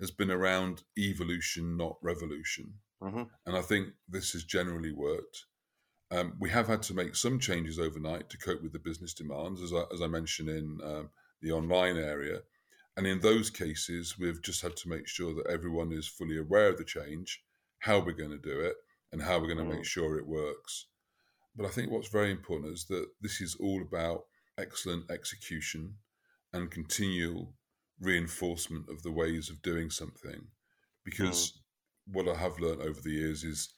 has 0.00 0.10
been 0.10 0.30
around 0.30 0.82
evolution, 0.98 1.76
not 1.76 1.96
revolution. 2.02 2.72
Mm-hmm. 3.02 3.22
And 3.46 3.56
I 3.56 3.62
think 3.62 3.88
this 4.08 4.32
has 4.32 4.44
generally 4.44 4.92
worked. 4.92 5.44
Um, 6.10 6.34
we 6.40 6.50
have 6.50 6.66
had 6.66 6.82
to 6.84 6.94
make 6.94 7.14
some 7.14 7.38
changes 7.38 7.78
overnight 7.78 8.28
to 8.30 8.38
cope 8.38 8.62
with 8.62 8.72
the 8.72 8.78
business 8.78 9.14
demands, 9.14 9.62
as 9.62 9.72
I, 9.72 9.84
as 9.92 10.02
I 10.02 10.08
mentioned 10.08 10.48
in 10.48 10.78
um, 10.84 11.10
the 11.40 11.52
online 11.52 11.96
area. 11.96 12.40
And 12.96 13.06
in 13.06 13.20
those 13.20 13.48
cases, 13.48 14.18
we've 14.18 14.42
just 14.42 14.60
had 14.62 14.76
to 14.76 14.88
make 14.88 15.06
sure 15.06 15.34
that 15.34 15.50
everyone 15.50 15.92
is 15.92 16.08
fully 16.08 16.38
aware 16.38 16.68
of 16.68 16.78
the 16.78 16.84
change, 16.84 17.42
how 17.78 18.00
we're 18.00 18.12
going 18.12 18.30
to 18.30 18.38
do 18.38 18.60
it, 18.60 18.74
and 19.12 19.22
how 19.22 19.38
we're 19.38 19.46
going 19.46 19.58
to 19.58 19.64
mm. 19.64 19.76
make 19.76 19.84
sure 19.84 20.18
it 20.18 20.26
works. 20.26 20.86
But 21.54 21.66
I 21.66 21.70
think 21.70 21.90
what's 21.90 22.08
very 22.08 22.30
important 22.30 22.72
is 22.72 22.84
that 22.86 23.06
this 23.20 23.40
is 23.40 23.56
all 23.60 23.80
about 23.80 24.24
excellent 24.58 25.10
execution 25.10 25.94
and 26.52 26.70
continual 26.70 27.54
reinforcement 28.00 28.88
of 28.88 29.02
the 29.02 29.12
ways 29.12 29.48
of 29.48 29.62
doing 29.62 29.90
something. 29.90 30.48
Because 31.04 31.52
mm 31.52 31.56
what 32.12 32.28
I 32.28 32.34
have 32.34 32.58
learned 32.58 32.82
over 32.82 33.00
the 33.00 33.10
years 33.10 33.44
is 33.44 33.68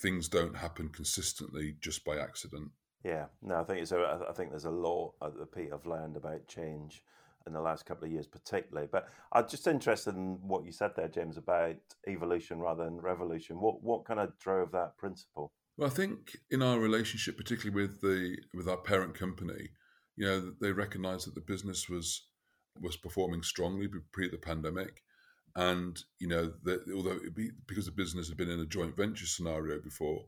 things 0.00 0.28
don't 0.28 0.56
happen 0.56 0.88
consistently 0.88 1.76
just 1.80 2.04
by 2.04 2.18
accident. 2.18 2.70
Yeah, 3.04 3.26
no, 3.42 3.60
I 3.60 3.64
think 3.64 3.80
it's 3.80 3.92
a, 3.92 4.26
I 4.28 4.32
think 4.32 4.50
there's 4.50 4.64
a 4.64 4.70
lot 4.70 5.14
the 5.20 5.46
Pete 5.46 5.70
have 5.70 5.86
learned 5.86 6.16
about 6.16 6.46
change 6.48 7.02
in 7.46 7.52
the 7.52 7.60
last 7.60 7.86
couple 7.86 8.04
of 8.04 8.12
years, 8.12 8.26
particularly. 8.26 8.88
But 8.90 9.08
I'm 9.32 9.48
just 9.48 9.66
interested 9.66 10.14
in 10.14 10.38
what 10.42 10.64
you 10.64 10.72
said 10.72 10.92
there, 10.96 11.08
James, 11.08 11.36
about 11.36 11.76
evolution 12.06 12.58
rather 12.60 12.84
than 12.84 13.00
revolution. 13.00 13.60
What 13.60 13.82
what 13.82 14.04
kind 14.04 14.20
of 14.20 14.38
drove 14.38 14.72
that 14.72 14.96
principle? 14.98 15.50
Well, 15.76 15.88
I 15.88 15.92
think 15.92 16.36
in 16.50 16.62
our 16.62 16.78
relationship, 16.78 17.36
particularly 17.36 17.74
with 17.74 18.00
the 18.00 18.36
with 18.52 18.68
our 18.68 18.76
parent 18.76 19.14
company, 19.14 19.70
you 20.16 20.26
know, 20.26 20.52
they 20.60 20.72
recognised 20.72 21.26
that 21.26 21.34
the 21.34 21.40
business 21.40 21.88
was 21.88 22.26
was 22.80 22.96
performing 22.96 23.42
strongly 23.42 23.88
pre 24.12 24.28
the 24.28 24.38
pandemic, 24.38 25.02
and 25.58 26.04
you 26.20 26.28
know 26.28 26.52
that 26.62 26.80
although 26.94 27.18
be, 27.34 27.50
because 27.66 27.84
the 27.84 27.90
business 27.90 28.28
had 28.28 28.36
been 28.36 28.50
in 28.50 28.60
a 28.60 28.66
joint 28.66 28.96
venture 28.96 29.26
scenario 29.26 29.80
before 29.80 30.24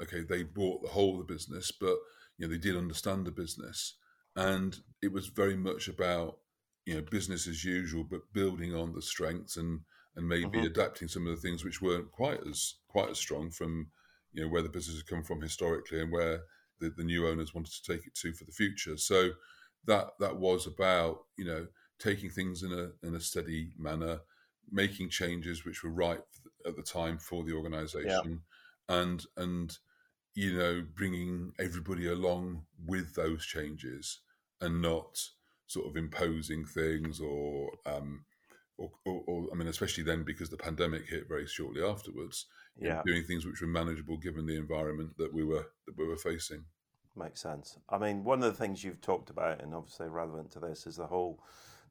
okay 0.00 0.22
they 0.22 0.42
bought 0.42 0.80
the 0.82 0.88
whole 0.88 1.20
of 1.20 1.26
the 1.26 1.32
business 1.32 1.72
but 1.72 1.96
you 2.36 2.46
know 2.46 2.48
they 2.48 2.58
did 2.58 2.76
understand 2.76 3.26
the 3.26 3.30
business 3.30 3.96
and 4.36 4.78
it 5.02 5.12
was 5.12 5.26
very 5.26 5.56
much 5.56 5.88
about 5.88 6.38
you 6.86 6.94
know 6.94 7.02
business 7.10 7.48
as 7.48 7.64
usual 7.64 8.04
but 8.08 8.32
building 8.32 8.74
on 8.74 8.92
the 8.92 9.02
strengths 9.02 9.56
and 9.56 9.80
and 10.14 10.28
maybe 10.28 10.46
mm-hmm. 10.46 10.66
adapting 10.66 11.08
some 11.08 11.26
of 11.26 11.34
the 11.34 11.42
things 11.42 11.64
which 11.64 11.82
weren't 11.82 12.10
quite 12.12 12.40
as 12.48 12.76
quite 12.88 13.10
as 13.10 13.18
strong 13.18 13.50
from 13.50 13.88
you 14.32 14.42
know 14.42 14.48
where 14.48 14.62
the 14.62 14.68
business 14.68 14.96
had 14.98 15.06
come 15.06 15.24
from 15.24 15.42
historically 15.42 16.00
and 16.00 16.12
where 16.12 16.42
the, 16.80 16.90
the 16.96 17.04
new 17.04 17.26
owners 17.26 17.52
wanted 17.52 17.72
to 17.72 17.92
take 17.92 18.06
it 18.06 18.14
to 18.14 18.32
for 18.32 18.44
the 18.44 18.52
future 18.52 18.96
so 18.96 19.30
that 19.86 20.10
that 20.20 20.36
was 20.36 20.68
about 20.68 21.24
you 21.36 21.44
know 21.44 21.66
taking 21.98 22.30
things 22.30 22.62
in 22.62 22.72
a 22.72 23.06
in 23.06 23.14
a 23.14 23.20
steady 23.20 23.72
manner, 23.78 24.20
making 24.70 25.10
changes 25.10 25.64
which 25.64 25.82
were 25.82 25.90
right 25.90 26.20
at 26.66 26.76
the 26.76 26.82
time 26.82 27.18
for 27.18 27.44
the 27.44 27.52
organisation, 27.52 28.42
yeah. 28.88 29.00
and 29.00 29.24
and 29.36 29.78
you 30.34 30.56
know 30.56 30.84
bringing 30.94 31.52
everybody 31.58 32.08
along 32.08 32.64
with 32.86 33.14
those 33.14 33.44
changes 33.44 34.20
and 34.60 34.82
not 34.82 35.18
sort 35.66 35.86
of 35.86 35.96
imposing 35.96 36.64
things 36.64 37.20
or 37.20 37.70
um, 37.86 38.24
or, 38.78 38.90
or, 39.04 39.22
or, 39.26 39.46
I 39.52 39.56
mean, 39.56 39.66
especially 39.66 40.04
then 40.04 40.22
because 40.22 40.50
the 40.50 40.56
pandemic 40.56 41.08
hit 41.08 41.28
very 41.28 41.46
shortly 41.46 41.82
afterwards. 41.82 42.46
Yeah, 42.80 43.02
doing 43.04 43.24
things 43.24 43.44
which 43.44 43.60
were 43.60 43.66
manageable 43.66 44.16
given 44.18 44.46
the 44.46 44.56
environment 44.56 45.18
that 45.18 45.34
we 45.34 45.42
were 45.42 45.66
that 45.86 45.98
we 45.98 46.06
were 46.06 46.16
facing. 46.16 46.64
Makes 47.16 47.42
sense. 47.42 47.76
I 47.88 47.98
mean, 47.98 48.22
one 48.22 48.38
of 48.38 48.44
the 48.44 48.56
things 48.56 48.84
you've 48.84 49.00
talked 49.00 49.30
about, 49.30 49.60
and 49.60 49.74
obviously 49.74 50.08
relevant 50.08 50.52
to 50.52 50.60
this, 50.60 50.86
is 50.86 50.94
the 50.94 51.08
whole 51.08 51.42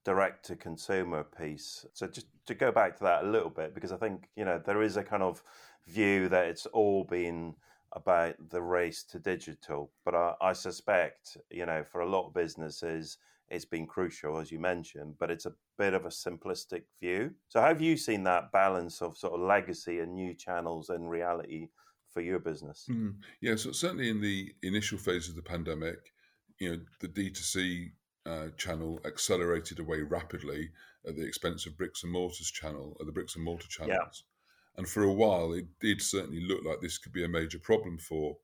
direct 0.03 0.45
to 0.45 0.55
consumer 0.55 1.23
piece. 1.23 1.85
So 1.93 2.07
just 2.07 2.27
to 2.45 2.53
go 2.53 2.71
back 2.71 2.97
to 2.97 3.03
that 3.03 3.23
a 3.23 3.27
little 3.27 3.49
bit, 3.49 3.73
because 3.73 3.91
I 3.91 3.97
think 3.97 4.29
you 4.35 4.45
know 4.45 4.61
there 4.63 4.81
is 4.81 4.97
a 4.97 5.03
kind 5.03 5.23
of 5.23 5.43
view 5.87 6.29
that 6.29 6.45
it's 6.45 6.65
all 6.67 7.03
been 7.03 7.55
about 7.93 8.35
the 8.49 8.61
race 8.61 9.03
to 9.03 9.19
digital, 9.19 9.91
but 10.03 10.13
I, 10.13 10.33
I 10.41 10.53
suspect 10.53 11.37
you 11.49 11.65
know 11.65 11.83
for 11.83 12.01
a 12.01 12.09
lot 12.09 12.27
of 12.27 12.33
businesses 12.33 13.17
it's 13.49 13.65
been 13.65 13.87
crucial, 13.87 14.39
as 14.39 14.51
you 14.51 14.59
mentioned, 14.59 15.15
but 15.19 15.31
it's 15.31 15.45
a 15.45 15.53
bit 15.77 15.93
of 15.93 16.05
a 16.05 16.09
simplistic 16.09 16.83
view. 16.99 17.31
So, 17.47 17.61
have 17.61 17.81
you 17.81 17.95
seen 17.95 18.23
that 18.23 18.51
balance 18.51 19.01
of 19.01 19.17
sort 19.17 19.33
of 19.33 19.39
legacy 19.39 19.99
and 19.99 20.13
new 20.13 20.33
channels 20.33 20.89
and 20.89 21.09
reality 21.09 21.69
for 22.09 22.21
your 22.21 22.39
business? 22.39 22.85
Mm, 22.89 23.15
yeah, 23.41 23.55
so 23.55 23.71
certainly 23.71 24.09
in 24.09 24.21
the 24.21 24.53
initial 24.63 24.97
phase 24.97 25.29
of 25.29 25.35
the 25.35 25.41
pandemic, 25.41 26.13
you 26.59 26.71
know, 26.71 26.79
the 26.99 27.07
D2C 27.07 27.91
uh, 28.27 28.49
channel 28.57 28.99
accelerated 29.05 29.79
away 29.79 30.01
rapidly 30.01 30.69
at 31.07 31.15
the 31.15 31.25
expense 31.25 31.65
of 31.65 31.77
bricks 31.77 32.03
and 32.03 32.11
mortars 32.11 32.51
channel, 32.51 32.97
uh, 32.99 33.05
the 33.05 33.11
bricks 33.11 33.35
and 33.35 33.43
mortar 33.43 33.67
channels. 33.67 34.23
Yeah. 34.23 34.77
And 34.77 34.87
for 34.87 35.03
a 35.03 35.13
while, 35.13 35.53
it 35.53 35.65
did 35.79 36.01
certainly 36.01 36.41
look 36.41 36.63
like 36.63 36.81
this 36.81 36.97
could 36.97 37.13
be 37.13 37.23
a 37.23 37.29
major 37.29 37.59
problem 37.59 37.97
for 37.97 38.37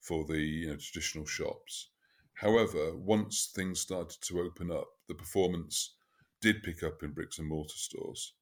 for 0.00 0.24
the 0.24 0.38
you 0.38 0.68
know, 0.68 0.76
traditional 0.76 1.26
shops. 1.26 1.90
However, 2.34 2.96
once 2.96 3.50
things 3.54 3.80
started 3.80 4.20
to 4.22 4.40
open 4.40 4.70
up, 4.70 4.86
the 5.08 5.14
performance 5.14 5.94
did 6.40 6.62
pick 6.62 6.82
up 6.82 7.02
in 7.02 7.10
bricks 7.10 7.38
and 7.38 7.48
mortar 7.48 7.76
stores. 7.76 8.34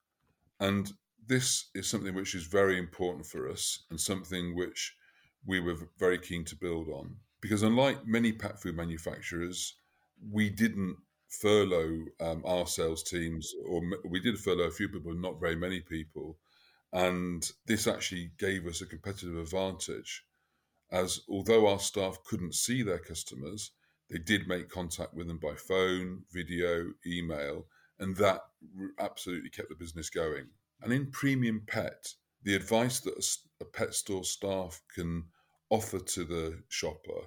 And 0.60 0.92
this 1.26 1.70
is 1.74 1.88
something 1.88 2.14
which 2.14 2.34
is 2.34 2.44
very 2.44 2.78
important 2.78 3.26
for 3.26 3.48
us 3.48 3.84
and 3.90 3.98
something 3.98 4.54
which 4.54 4.94
we 5.46 5.60
were 5.60 5.76
very 5.98 6.18
keen 6.18 6.44
to 6.44 6.56
build 6.56 6.88
on. 6.88 7.16
Because 7.40 7.62
unlike 7.62 8.06
many 8.06 8.32
pet 8.32 8.60
food 8.60 8.76
manufacturers, 8.76 9.76
we 10.30 10.50
didn't 10.50 10.96
furlough 11.28 12.04
um, 12.20 12.42
our 12.46 12.66
sales 12.66 13.02
teams, 13.02 13.52
or 13.66 13.82
we 14.08 14.20
did 14.20 14.38
furlough 14.38 14.64
a 14.68 14.70
few 14.70 14.88
people, 14.88 15.14
not 15.14 15.40
very 15.40 15.56
many 15.56 15.80
people. 15.80 16.38
And 16.92 17.48
this 17.66 17.86
actually 17.86 18.30
gave 18.38 18.66
us 18.66 18.80
a 18.80 18.86
competitive 18.86 19.36
advantage, 19.36 20.24
as 20.90 21.20
although 21.28 21.66
our 21.66 21.80
staff 21.80 22.18
couldn't 22.24 22.54
see 22.54 22.82
their 22.82 22.98
customers, 22.98 23.72
they 24.08 24.18
did 24.18 24.46
make 24.46 24.68
contact 24.68 25.14
with 25.14 25.26
them 25.26 25.38
by 25.38 25.54
phone, 25.56 26.22
video, 26.32 26.92
email, 27.06 27.66
and 27.98 28.16
that 28.16 28.42
absolutely 28.98 29.50
kept 29.50 29.68
the 29.68 29.74
business 29.74 30.10
going. 30.10 30.46
And 30.80 30.92
in 30.92 31.10
premium 31.10 31.62
pet, 31.66 32.14
the 32.42 32.54
advice 32.54 33.00
that 33.00 33.36
a, 33.60 33.64
pet 33.64 33.94
store 33.94 34.22
staff 34.22 34.80
can 34.94 35.24
offer 35.70 35.98
to 35.98 36.24
the 36.24 36.62
shopper 36.68 37.26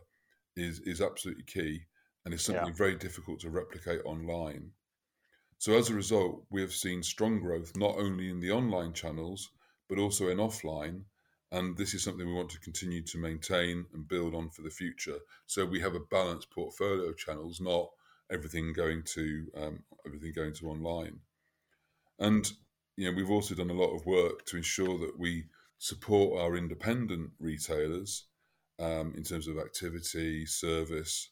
is 0.56 0.80
is 0.82 1.02
absolutely 1.02 1.44
key 1.44 1.82
and 2.30 2.36
is 2.36 2.46
something 2.46 2.68
yeah. 2.68 2.74
very 2.74 2.96
difficult 2.96 3.40
to 3.40 3.50
replicate 3.50 4.02
online. 4.06 4.70
So 5.58 5.74
as 5.74 5.90
a 5.90 5.96
result, 5.96 6.46
we 6.52 6.62
have 6.62 6.72
seen 6.72 7.02
strong 7.02 7.40
growth 7.40 7.76
not 7.76 7.96
only 7.98 8.30
in 8.30 8.40
the 8.40 8.52
online 8.52 8.94
channels 8.94 9.50
but 9.88 9.98
also 9.98 10.30
in 10.30 10.38
offline 10.38 11.06
and 11.52 11.76
this 11.76 11.96
is 11.96 12.04
something 12.04 12.28
we 12.28 12.34
want 12.34 12.52
to 12.52 12.60
continue 12.60 13.02
to 13.02 13.18
maintain 13.18 13.84
and 13.96 14.08
build 14.08 14.36
on 14.36 14.52
for 14.52 14.62
the 14.62 14.70
future. 14.70 15.18
So 15.48 15.66
we 15.66 15.80
have 15.80 15.96
a 15.96 16.00
balanced 16.12 16.52
portfolio 16.52 17.10
of 17.10 17.18
channels, 17.18 17.60
not 17.60 17.90
everything 18.32 18.74
going 18.74 19.02
to 19.16 19.48
um, 19.58 19.84
everything 20.06 20.32
going 20.36 20.54
to 20.54 20.70
online. 20.70 21.20
And 22.20 22.52
you 22.96 23.10
know, 23.10 23.18
we've 23.18 23.32
also 23.32 23.56
done 23.56 23.72
a 23.72 23.82
lot 23.82 23.96
of 23.96 24.06
work 24.06 24.46
to 24.46 24.58
ensure 24.58 25.00
that 25.00 25.18
we 25.18 25.46
support 25.80 26.40
our 26.40 26.56
independent 26.56 27.32
retailers 27.40 28.26
um, 28.78 29.16
in 29.18 29.24
terms 29.24 29.48
of 29.48 29.58
activity, 29.58 30.46
service, 30.46 31.32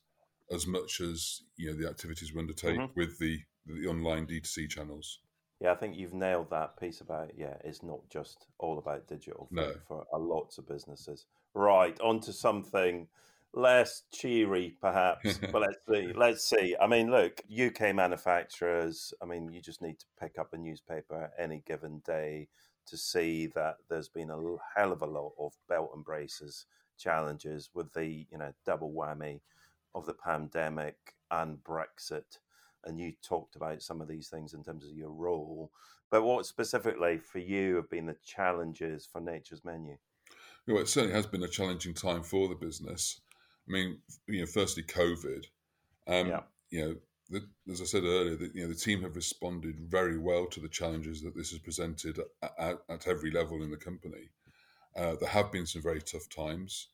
as 0.51 0.67
much 0.67 1.01
as 1.01 1.43
you 1.55 1.67
know 1.67 1.77
the 1.77 1.89
activities 1.89 2.33
we 2.33 2.39
undertake 2.39 2.77
mm-hmm. 2.77 2.99
with 2.99 3.17
the 3.19 3.39
the 3.65 3.87
online 3.87 4.25
D2C 4.25 4.69
channels. 4.69 5.19
Yeah, 5.59 5.71
I 5.71 5.75
think 5.75 5.97
you've 5.97 6.13
nailed 6.13 6.49
that 6.51 6.79
piece 6.79 7.01
about 7.01 7.31
yeah, 7.35 7.55
it's 7.63 7.83
not 7.83 8.07
just 8.09 8.47
all 8.59 8.77
about 8.77 9.07
digital 9.07 9.47
no. 9.51 9.73
for 9.87 10.05
lots 10.13 10.57
of 10.57 10.67
businesses. 10.67 11.25
Right, 11.53 11.99
on 12.01 12.19
to 12.21 12.33
something 12.33 13.07
less 13.53 14.03
cheery, 14.13 14.77
perhaps. 14.79 15.37
but 15.51 15.61
let's 15.61 15.79
see. 15.89 16.13
Let's 16.13 16.43
see. 16.43 16.75
I 16.79 16.87
mean, 16.87 17.09
look, 17.09 17.41
UK 17.51 17.95
manufacturers. 17.95 19.13
I 19.21 19.25
mean, 19.25 19.51
you 19.51 19.61
just 19.61 19.81
need 19.81 19.99
to 19.99 20.05
pick 20.19 20.37
up 20.37 20.53
a 20.53 20.57
newspaper 20.57 21.31
any 21.39 21.63
given 21.65 22.01
day 22.05 22.49
to 22.87 22.97
see 22.97 23.47
that 23.47 23.77
there's 23.89 24.09
been 24.09 24.29
a 24.29 24.37
hell 24.75 24.91
of 24.91 25.01
a 25.01 25.05
lot 25.05 25.33
of 25.39 25.53
belt 25.67 25.91
and 25.93 26.05
braces 26.05 26.65
challenges 26.97 27.69
with 27.75 27.93
the 27.93 28.25
you 28.31 28.37
know 28.37 28.51
double 28.65 28.91
whammy 28.91 29.39
of 29.97 30.05
the 30.05 30.13
pandemic 30.13 31.15
and 31.31 31.57
Brexit 31.63 32.39
and 32.87 32.99
you 32.99 33.13
talked 33.21 33.55
about 33.55 33.81
some 33.81 34.01
of 34.01 34.07
these 34.07 34.29
things 34.29 34.53
in 34.53 34.63
terms 34.63 34.85
of 34.85 34.95
your 34.95 35.11
role. 35.11 35.71
But 36.09 36.23
what 36.23 36.45
specifically 36.45 37.17
for 37.19 37.39
you 37.39 37.75
have 37.75 37.89
been 37.89 38.05
the 38.05 38.15
challenges 38.25 39.07
for 39.11 39.19
Nature's 39.19 39.65
Menu? 39.65 39.97
Well, 40.67 40.79
it 40.79 40.87
certainly 40.87 41.15
has 41.15 41.27
been 41.27 41.43
a 41.43 41.47
challenging 41.47 41.93
time 41.93 42.23
for 42.23 42.47
the 42.47 42.55
business. 42.55 43.21
I 43.67 43.71
mean, 43.71 43.99
you 44.27 44.41
know, 44.41 44.45
firstly, 44.45 44.83
COVID. 44.83 45.45
Um, 46.07 46.27
yeah. 46.27 46.41
You 46.69 46.81
know, 46.81 46.95
the, 47.29 47.71
as 47.71 47.81
I 47.81 47.85
said 47.85 48.03
earlier, 48.03 48.35
the, 48.37 48.51
you 48.53 48.63
know, 48.63 48.69
the 48.69 48.79
team 48.79 49.01
have 49.01 49.15
responded 49.15 49.79
very 49.79 50.17
well 50.17 50.45
to 50.47 50.59
the 50.61 50.69
challenges 50.69 51.21
that 51.21 51.35
this 51.35 51.51
has 51.51 51.59
presented 51.59 52.19
at, 52.41 52.51
at, 52.57 52.77
at 52.89 53.07
every 53.07 53.31
level 53.31 53.61
in 53.63 53.71
the 53.71 53.77
company. 53.77 54.29
Uh, 54.95 55.15
there 55.19 55.29
have 55.29 55.51
been 55.51 55.65
some 55.65 55.81
very 55.81 56.01
tough 56.01 56.27
times 56.29 56.87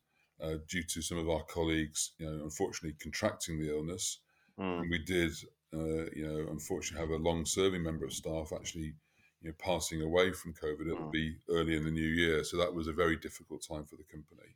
uh, 0.43 0.57
due 0.67 0.83
to 0.83 1.01
some 1.01 1.17
of 1.17 1.29
our 1.29 1.43
colleagues, 1.43 2.11
you 2.17 2.25
know, 2.25 2.43
unfortunately 2.43 2.97
contracting 3.01 3.59
the 3.59 3.69
illness. 3.69 4.19
Mm. 4.59 4.81
And 4.81 4.89
we 4.89 4.99
did 4.99 5.31
uh, 5.73 6.05
you 6.15 6.27
know, 6.27 6.51
unfortunately 6.51 6.99
have 6.99 7.19
a 7.19 7.23
long-serving 7.23 7.81
member 7.81 8.05
of 8.05 8.13
staff 8.13 8.51
actually, 8.53 8.93
you 9.41 9.49
know, 9.49 9.53
passing 9.57 10.01
away 10.01 10.31
from 10.31 10.53
COVID. 10.53 10.87
It'll 10.87 11.07
mm. 11.07 11.11
be 11.11 11.35
early 11.49 11.75
in 11.75 11.83
the 11.83 11.91
new 11.91 12.01
year, 12.01 12.43
so 12.43 12.57
that 12.57 12.73
was 12.73 12.87
a 12.87 12.93
very 12.93 13.15
difficult 13.15 13.65
time 13.67 13.85
for 13.85 13.95
the 13.95 14.03
company. 14.03 14.55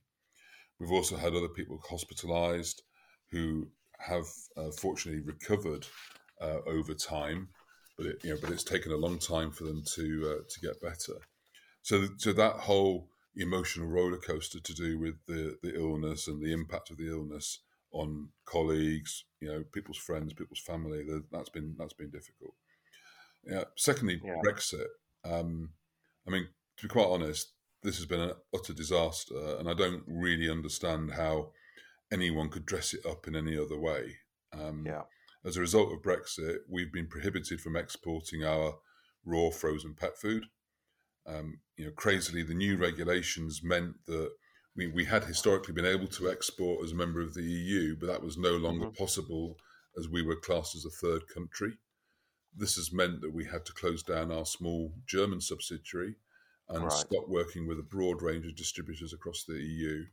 We've 0.80 0.92
also 0.92 1.18
had 1.18 1.34
other 1.34 1.48
people 1.48 1.82
hospitalised 1.90 2.82
who 3.32 3.68
have 4.00 4.26
uh, 4.56 4.70
fortunately 4.70 5.22
recovered 5.22 5.88
uh, 6.40 6.60
over 6.68 6.94
time, 6.94 7.50
but 7.98 8.06
it, 8.06 8.18
you 8.24 8.30
know, 8.30 8.40
but 8.40 8.52
it's 8.52 8.64
taken 8.64 8.92
a 8.92 8.98
long 8.98 9.18
time 9.18 9.52
for 9.52 9.64
them 9.64 9.84
to 9.96 10.36
uh, 10.38 10.44
to 10.48 10.60
get 10.62 10.80
better. 10.82 11.20
So, 11.82 12.08
so 12.18 12.32
that 12.34 12.58
whole 12.58 13.10
emotional 13.42 13.88
roller 13.88 14.18
coaster 14.18 14.60
to 14.60 14.74
do 14.74 14.98
with 15.00 15.16
the 15.28 15.58
the 15.62 15.76
illness 15.76 16.28
and 16.28 16.42
the 16.42 16.54
impact 16.54 16.90
of 16.90 16.98
the 16.98 17.10
illness 17.10 17.60
on 17.92 18.30
colleagues, 18.46 19.26
you 19.40 19.48
know, 19.48 19.64
people's 19.74 19.98
friends, 19.98 20.34
people's 20.34 20.60
family. 20.60 21.04
That's 21.32 21.50
been 21.50 21.76
that's 21.78 21.94
been 21.94 22.10
difficult. 22.10 22.54
Yeah. 23.46 23.64
Secondly, 23.76 24.22
yeah. 24.24 24.36
Brexit. 24.46 24.88
Um, 25.24 25.72
I 26.28 26.32
mean, 26.32 26.48
to 26.78 26.84
be 26.84 26.90
quite 26.90 27.08
honest, 27.08 27.54
this 27.84 27.98
has 27.98 28.06
been 28.06 28.20
an 28.20 28.34
utter 28.54 28.74
disaster, 28.74 29.58
and 29.60 29.70
I 29.70 29.74
don't 29.74 30.04
really 30.08 30.50
understand 30.50 31.14
how 31.14 31.52
anyone 32.12 32.50
could 32.50 32.66
dress 32.66 32.94
it 32.94 33.06
up 33.06 33.28
in 33.28 33.36
any 33.36 33.58
other 33.58 33.78
way. 33.78 34.18
Um, 34.54 34.84
yeah. 34.86 35.04
As 35.46 35.58
a 35.58 35.62
result 35.62 35.94
of 35.94 36.02
Brexit, 36.02 36.58
we've 36.70 36.92
been 36.92 37.08
prohibited 37.08 37.62
from 37.62 37.76
exporting 37.76 38.44
our 38.44 38.80
raw 39.26 39.50
frozen 39.50 39.94
pet 39.94 40.18
food. 40.18 40.46
Um, 41.28 41.60
you 41.76 41.86
know, 41.86 41.92
crazily, 41.92 42.44
the 42.44 42.54
new 42.54 42.78
regulations 42.78 43.62
meant 43.64 43.96
that 44.08 44.32
we, 44.76 44.88
we 44.88 45.06
had 45.06 45.26
historically 45.26 45.74
been 45.74 45.86
able 45.86 46.08
to 46.08 46.30
export 46.30 46.84
as 46.84 46.92
a 46.92 46.96
member 46.96 47.20
of 47.20 47.34
the 47.34 47.44
EU, 47.44 47.96
but 48.00 48.08
that 48.08 48.24
was 48.24 48.38
no 48.38 48.52
longer 48.52 48.86
mm-hmm. 48.86 49.04
possible 49.04 49.58
as 49.98 50.08
we 50.08 50.22
were 50.22 50.36
classed 50.36 50.76
as 50.76 50.86
a 50.86 50.90
third 50.90 51.24
country. 51.34 51.74
This 52.56 52.76
has 52.76 52.94
meant 52.94 53.22
that 53.22 53.34
we 53.34 53.46
had 53.46 53.66
to 53.66 53.74
close 53.74 54.04
down 54.04 54.32
our 54.32 54.46
small 54.46 54.94
German 55.06 55.42
subsidiary 55.42 56.16
and 56.70 56.84
right. 56.84 56.92
stop 56.92 57.28
working 57.28 57.68
with 57.68 57.80
a 57.80 57.84
broad 57.84 58.22
range 58.22 58.46
of 58.46 58.56
distributors 58.56 59.14
across 59.14 59.44
the 59.44 59.56
EU. 59.56 60.06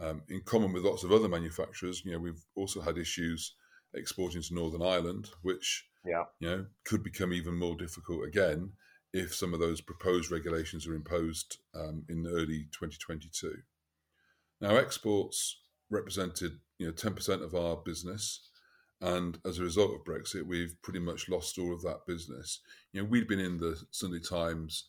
Um, 0.00 0.22
in 0.28 0.42
common 0.44 0.72
with 0.72 0.84
lots 0.84 1.04
of 1.04 1.12
other 1.12 1.28
manufacturers, 1.28 2.02
you 2.04 2.12
know, 2.12 2.18
we've 2.18 2.44
also 2.54 2.80
had 2.80 2.98
issues 2.98 3.54
exporting 3.94 4.42
to 4.42 4.54
Northern 4.54 4.82
Ireland, 4.82 5.28
which 5.42 5.86
yeah. 6.04 6.24
you 6.38 6.48
know 6.48 6.66
could 6.84 7.02
become 7.02 7.32
even 7.32 7.54
more 7.54 7.76
difficult 7.76 8.26
again 8.26 8.72
if 9.12 9.34
some 9.34 9.54
of 9.54 9.60
those 9.60 9.80
proposed 9.80 10.30
regulations 10.30 10.86
are 10.86 10.94
imposed 10.94 11.58
um, 11.74 12.04
in 12.08 12.26
early 12.26 12.68
2022. 12.72 13.54
Now, 14.60 14.76
exports 14.76 15.60
represented 15.90 16.52
you 16.78 16.86
know 16.86 16.92
10% 16.92 17.42
of 17.42 17.54
our 17.54 17.76
business, 17.76 18.48
And 19.00 19.38
as 19.44 19.58
a 19.58 19.62
result 19.62 19.92
of 19.94 20.04
Brexit, 20.04 20.46
we've 20.46 20.76
pretty 20.82 21.00
much 21.00 21.28
lost 21.28 21.58
all 21.58 21.74
of 21.74 21.82
that 21.82 22.06
business. 22.06 22.60
You 22.92 23.02
know, 23.02 23.08
we'd 23.08 23.28
been 23.28 23.40
in 23.40 23.58
the 23.58 23.78
Sunday 23.90 24.20
Times 24.20 24.88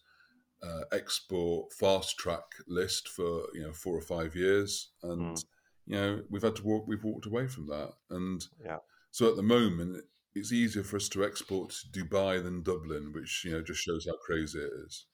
uh, 0.64 0.82
export 0.92 1.74
fast 1.74 2.18
track 2.18 2.46
list 2.68 3.10
for 3.10 3.48
you 3.54 3.64
know 3.64 3.74
four 3.74 3.98
or 3.98 4.02
five 4.02 4.36
years, 4.36 4.90
and 5.04 5.38
mm. 5.38 5.46
you 5.86 5.96
know 5.96 6.22
we've 6.30 6.42
had 6.42 6.56
to 6.56 6.64
walk. 6.64 6.88
We've 6.88 7.04
walked 7.04 7.26
away 7.26 7.48
from 7.48 7.68
that, 7.68 7.94
and 8.10 8.44
yeah. 8.64 8.78
so 9.12 9.30
at 9.30 9.36
the 9.36 9.44
moment 9.44 10.04
it's 10.38 10.52
easier 10.52 10.84
for 10.84 10.98
us 10.98 11.10
to 11.10 11.26
export 11.26 11.72
to 11.72 12.00
Dubai 12.00 12.44
than 12.44 12.64
Dublin, 12.64 13.12
which 13.14 13.44
you 13.46 13.52
know 13.52 13.62
just 13.62 13.82
shows 13.82 14.06
how 14.06 14.16
crazy 14.26 14.60
it 14.60 14.72
is. 14.86 15.06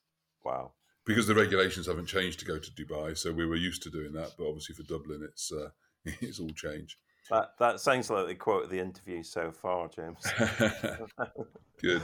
Wow. 0.43 0.73
Because 1.05 1.27
the 1.27 1.35
regulations 1.35 1.87
haven't 1.87 2.05
changed 2.05 2.39
to 2.39 2.45
go 2.45 2.57
to 2.57 2.71
Dubai, 2.71 3.17
so 3.17 3.31
we 3.31 3.45
were 3.45 3.57
used 3.57 3.83
to 3.83 3.89
doing 3.89 4.13
that. 4.13 4.31
But 4.37 4.47
obviously 4.47 4.75
for 4.75 4.83
Dublin, 4.83 5.21
it's 5.23 5.51
uh, 5.51 5.69
it's 6.05 6.39
all 6.39 6.49
changed. 6.49 6.97
That 7.29 7.51
that 7.59 7.79
sounds 7.79 8.09
like 8.09 8.27
the 8.27 8.35
quote 8.35 8.65
of 8.65 8.69
the 8.69 8.79
interview 8.79 9.23
so 9.23 9.51
far, 9.51 9.89
James. 9.89 10.19
Good. 11.81 12.01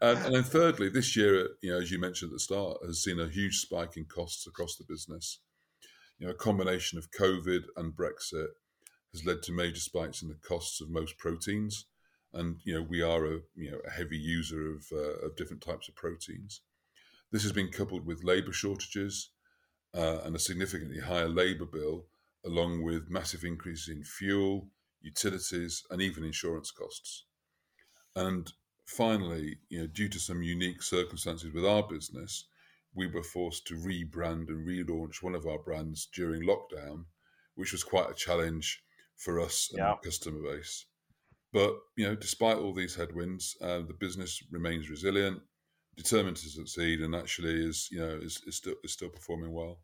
Um, 0.00 0.16
and 0.16 0.34
then 0.34 0.42
thirdly, 0.42 0.88
this 0.88 1.16
year, 1.16 1.50
you 1.62 1.72
know, 1.72 1.80
as 1.80 1.90
you 1.90 2.00
mentioned 2.00 2.30
at 2.30 2.34
the 2.34 2.40
start, 2.40 2.78
has 2.84 3.02
seen 3.02 3.18
a 3.20 3.28
huge 3.28 3.58
spike 3.58 3.96
in 3.96 4.04
costs 4.04 4.46
across 4.46 4.76
the 4.76 4.84
business. 4.88 5.40
You 6.18 6.26
know, 6.26 6.32
a 6.32 6.36
combination 6.36 6.98
of 6.98 7.10
COVID 7.10 7.62
and 7.76 7.92
Brexit 7.92 8.48
has 9.12 9.24
led 9.24 9.42
to 9.42 9.52
major 9.52 9.80
spikes 9.80 10.22
in 10.22 10.28
the 10.28 10.34
costs 10.34 10.80
of 10.80 10.90
most 10.90 11.18
proteins, 11.18 11.86
and 12.32 12.56
you 12.64 12.74
know, 12.74 12.82
we 12.82 13.02
are 13.02 13.24
a 13.26 13.38
you 13.54 13.70
know 13.70 13.80
a 13.86 13.90
heavy 13.90 14.18
user 14.18 14.72
of 14.74 14.86
uh, 14.92 15.26
of 15.26 15.36
different 15.36 15.62
types 15.62 15.88
of 15.88 15.94
proteins. 15.94 16.60
This 17.32 17.42
has 17.42 17.52
been 17.52 17.68
coupled 17.68 18.06
with 18.06 18.24
labour 18.24 18.52
shortages 18.52 19.30
uh, 19.94 20.18
and 20.24 20.34
a 20.34 20.40
significantly 20.40 21.00
higher 21.00 21.28
labour 21.28 21.66
bill 21.66 22.06
along 22.44 22.82
with 22.82 23.10
massive 23.10 23.44
increases 23.44 23.88
in 23.88 24.02
fuel, 24.02 24.68
utilities, 25.02 25.84
and 25.90 26.00
even 26.00 26.24
insurance 26.24 26.70
costs. 26.70 27.24
And 28.16 28.50
finally, 28.86 29.58
you 29.68 29.80
know, 29.80 29.86
due 29.86 30.08
to 30.08 30.18
some 30.18 30.42
unique 30.42 30.82
circumstances 30.82 31.52
with 31.52 31.64
our 31.64 31.82
business, 31.82 32.46
we 32.94 33.06
were 33.06 33.22
forced 33.22 33.66
to 33.68 33.74
rebrand 33.74 34.48
and 34.48 34.66
relaunch 34.66 35.22
one 35.22 35.34
of 35.34 35.46
our 35.46 35.58
brands 35.58 36.08
during 36.12 36.42
lockdown, 36.42 37.04
which 37.54 37.72
was 37.72 37.84
quite 37.84 38.10
a 38.10 38.14
challenge 38.14 38.82
for 39.16 39.38
us 39.38 39.68
and 39.70 39.78
yeah. 39.78 39.90
our 39.90 40.00
customer 40.00 40.40
base. 40.42 40.86
But 41.52 41.74
you 41.96 42.06
know, 42.06 42.14
despite 42.14 42.58
all 42.58 42.72
these 42.72 42.94
headwinds, 42.94 43.56
uh, 43.60 43.80
the 43.80 43.96
business 43.98 44.42
remains 44.50 44.88
resilient, 44.88 45.40
determined 45.96 46.36
to 46.38 46.48
succeed, 46.48 47.00
and 47.00 47.14
actually 47.14 47.66
is 47.66 47.88
you 47.90 48.00
know 48.00 48.18
is, 48.22 48.40
is 48.46 48.56
still 48.56 48.74
is 48.84 48.92
still 48.92 49.08
performing 49.08 49.52
well. 49.52 49.80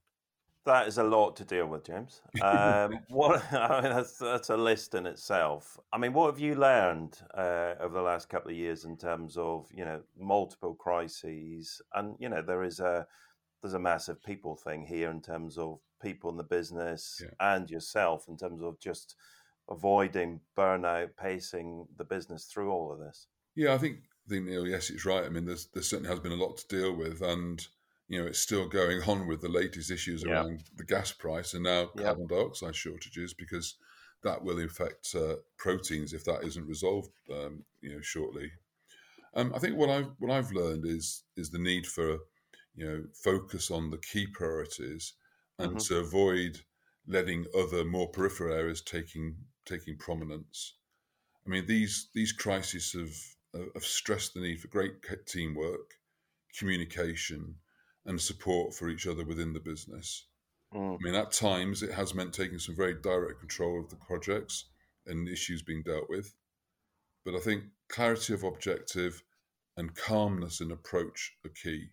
That 0.64 0.88
is 0.88 0.98
a 0.98 1.04
lot 1.04 1.36
to 1.36 1.44
deal 1.44 1.66
with, 1.66 1.84
James. 1.84 2.22
Um, 2.42 2.98
what 3.08 3.42
I 3.52 3.82
mean, 3.82 3.92
that's 3.92 4.18
that's 4.18 4.50
a 4.50 4.56
list 4.56 4.94
in 4.94 5.06
itself. 5.06 5.78
I 5.92 5.98
mean, 5.98 6.12
what 6.12 6.30
have 6.30 6.40
you 6.40 6.54
learned 6.54 7.18
uh, 7.34 7.74
over 7.80 7.94
the 7.94 8.02
last 8.02 8.28
couple 8.28 8.50
of 8.50 8.56
years 8.56 8.84
in 8.84 8.96
terms 8.96 9.36
of 9.36 9.68
you 9.74 9.84
know 9.84 10.02
multiple 10.18 10.74
crises, 10.74 11.80
and 11.94 12.16
you 12.20 12.28
know 12.28 12.42
there 12.42 12.62
is 12.62 12.78
a 12.78 13.06
there's 13.62 13.74
a 13.74 13.78
massive 13.78 14.22
people 14.22 14.54
thing 14.54 14.84
here 14.84 15.10
in 15.10 15.20
terms 15.20 15.58
of 15.58 15.80
people 16.00 16.30
in 16.30 16.36
the 16.36 16.44
business 16.44 17.20
yeah. 17.22 17.54
and 17.54 17.70
yourself 17.70 18.26
in 18.28 18.36
terms 18.36 18.62
of 18.62 18.78
just 18.78 19.16
avoiding 19.68 20.40
burnout, 20.56 21.10
pacing 21.20 21.86
the 21.96 22.04
business 22.04 22.44
through 22.44 22.70
all 22.70 22.92
of 22.92 22.98
this. 22.98 23.26
Yeah, 23.54 23.74
I 23.74 23.78
think 23.78 23.98
I 24.26 24.30
think 24.30 24.46
Neil, 24.46 24.66
yes, 24.66 24.90
it's 24.90 25.04
right. 25.04 25.24
I 25.24 25.28
mean, 25.28 25.46
there's 25.46 25.66
there 25.66 25.82
certainly 25.82 26.10
has 26.10 26.20
been 26.20 26.32
a 26.32 26.36
lot 26.36 26.56
to 26.58 26.68
deal 26.68 26.94
with, 26.94 27.22
and 27.22 27.66
you 28.08 28.20
know, 28.20 28.26
it's 28.26 28.38
still 28.38 28.68
going 28.68 29.02
on 29.02 29.26
with 29.26 29.40
the 29.40 29.48
latest 29.48 29.90
issues 29.90 30.24
around 30.24 30.62
the 30.76 30.84
gas 30.84 31.10
price 31.12 31.54
and 31.54 31.64
now 31.64 31.86
carbon 31.96 32.26
dioxide 32.28 32.76
shortages 32.76 33.34
because 33.34 33.76
that 34.22 34.42
will 34.42 34.60
affect 34.60 35.14
uh, 35.14 35.34
proteins 35.56 36.12
if 36.12 36.24
that 36.24 36.44
isn't 36.44 36.66
resolved, 36.66 37.10
um, 37.32 37.64
you 37.80 37.92
know, 37.92 38.00
shortly. 38.00 38.50
Um, 39.34 39.52
I 39.54 39.58
think 39.58 39.76
what 39.76 39.90
I've 39.90 40.10
what 40.18 40.30
I've 40.30 40.52
learned 40.52 40.86
is 40.86 41.24
is 41.36 41.50
the 41.50 41.58
need 41.58 41.86
for 41.86 42.18
you 42.74 42.86
know 42.86 43.04
focus 43.12 43.70
on 43.70 43.90
the 43.90 43.98
key 43.98 44.26
priorities 44.26 45.14
and 45.58 45.72
mm-hmm. 45.72 45.78
to 45.78 45.98
avoid 45.98 46.60
letting 47.06 47.46
other 47.56 47.84
more 47.84 48.08
peripheral 48.08 48.54
areas 48.54 48.82
taking 48.82 49.36
taking 49.66 49.96
prominence. 49.98 50.74
I 51.46 51.50
mean, 51.50 51.66
these 51.66 52.08
these 52.14 52.32
crises 52.32 52.92
have 52.92 53.70
have 53.74 53.84
stressed 53.84 54.34
the 54.34 54.40
need 54.40 54.60
for 54.60 54.68
great 54.68 54.94
teamwork, 55.26 55.94
communication, 56.58 57.56
and 58.04 58.20
support 58.20 58.74
for 58.74 58.88
each 58.88 59.06
other 59.06 59.24
within 59.24 59.52
the 59.52 59.60
business. 59.60 60.26
Mm. 60.74 60.94
I 60.94 60.98
mean, 61.00 61.14
at 61.14 61.32
times 61.32 61.82
it 61.82 61.92
has 61.92 62.14
meant 62.14 62.32
taking 62.32 62.58
some 62.58 62.76
very 62.76 62.94
direct 62.94 63.40
control 63.40 63.80
of 63.80 63.90
the 63.90 63.96
projects 63.96 64.66
and 65.06 65.28
issues 65.28 65.62
being 65.62 65.82
dealt 65.82 66.08
with. 66.08 66.34
But 67.24 67.34
I 67.34 67.40
think 67.40 67.64
clarity 67.88 68.34
of 68.34 68.44
objective 68.44 69.22
and 69.76 69.94
calmness 69.94 70.60
in 70.60 70.70
approach 70.70 71.36
are 71.44 71.50
key. 71.50 71.90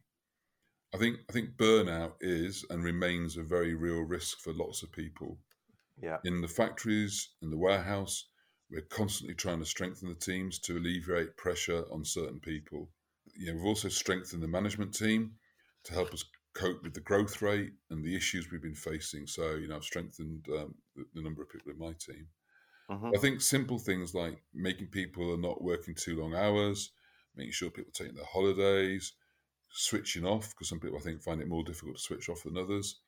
I 0.94 0.98
think 0.98 1.18
I 1.30 1.34
think 1.34 1.58
burnout 1.58 2.14
is 2.22 2.66
and 2.70 2.84
remains 2.84 3.36
a 3.36 3.44
very 3.44 3.74
real 3.74 4.02
risk 4.02 4.40
for 4.40 4.54
lots 4.54 4.84
of 4.84 4.92
people. 4.92 5.40
Yeah. 6.02 6.18
In 6.26 6.42
the 6.42 6.48
factories, 6.48 7.30
in 7.42 7.50
the 7.50 7.58
warehouse, 7.58 8.26
we're 8.70 8.82
constantly 8.82 9.36
trying 9.36 9.60
to 9.60 9.66
strengthen 9.66 10.10
the 10.10 10.16
teams 10.16 10.60
to 10.60 10.78
alleviate 10.78 11.38
pressure 11.38 11.86
on 11.92 12.04
certain 12.04 12.40
people. 12.40 12.90
You 13.36 13.48
know, 13.48 13.54
we've 13.58 13.66
also 13.66 13.90
strengthened 13.90 14.42
the 14.42 14.48
management 14.48 14.94
team 14.94 15.34
to 15.84 15.94
help 15.94 16.14
us 16.14 16.26
cope 16.54 16.84
with 16.84 16.94
the 16.94 17.00
growth 17.00 17.42
rate 17.42 17.74
and 17.90 18.04
the 18.04 18.16
issues 18.16 18.52
we've 18.52 18.62
been 18.62 18.76
facing. 18.76 19.28
So, 19.28 19.56
you 19.56 19.68
know, 19.68 19.76
I've 19.76 19.84
strengthened 19.84 20.46
um, 20.50 20.76
the, 20.96 21.06
the, 21.14 21.22
number 21.22 21.42
of 21.42 21.50
people 21.50 21.72
in 21.72 21.80
my 21.80 21.94
team. 21.94 22.28
Mm-hmm. 22.90 23.12
I 23.16 23.20
think 23.20 23.42
simple 23.42 23.80
things 23.80 24.14
like 24.14 24.42
making 24.54 24.88
people 24.88 25.34
are 25.34 25.38
not 25.38 25.64
working 25.64 25.96
too 25.96 26.20
long 26.20 26.36
hours, 26.36 26.92
making 27.36 27.54
sure 27.54 27.70
people 27.70 27.90
are 27.90 28.04
taking 28.04 28.16
their 28.16 28.26
holidays, 28.26 29.14
switching 29.72 30.26
off 30.26 30.50
because 30.50 30.70
some 30.70 30.80
people 30.80 30.98
I 30.98 31.02
think 31.02 31.22
find 31.22 31.42
it 31.42 31.48
more 31.48 31.64
difficult 31.64 31.98
to 31.98 32.02
switch 32.04 32.30
off 32.30 32.44
than 32.44 32.58
others, 32.58 33.00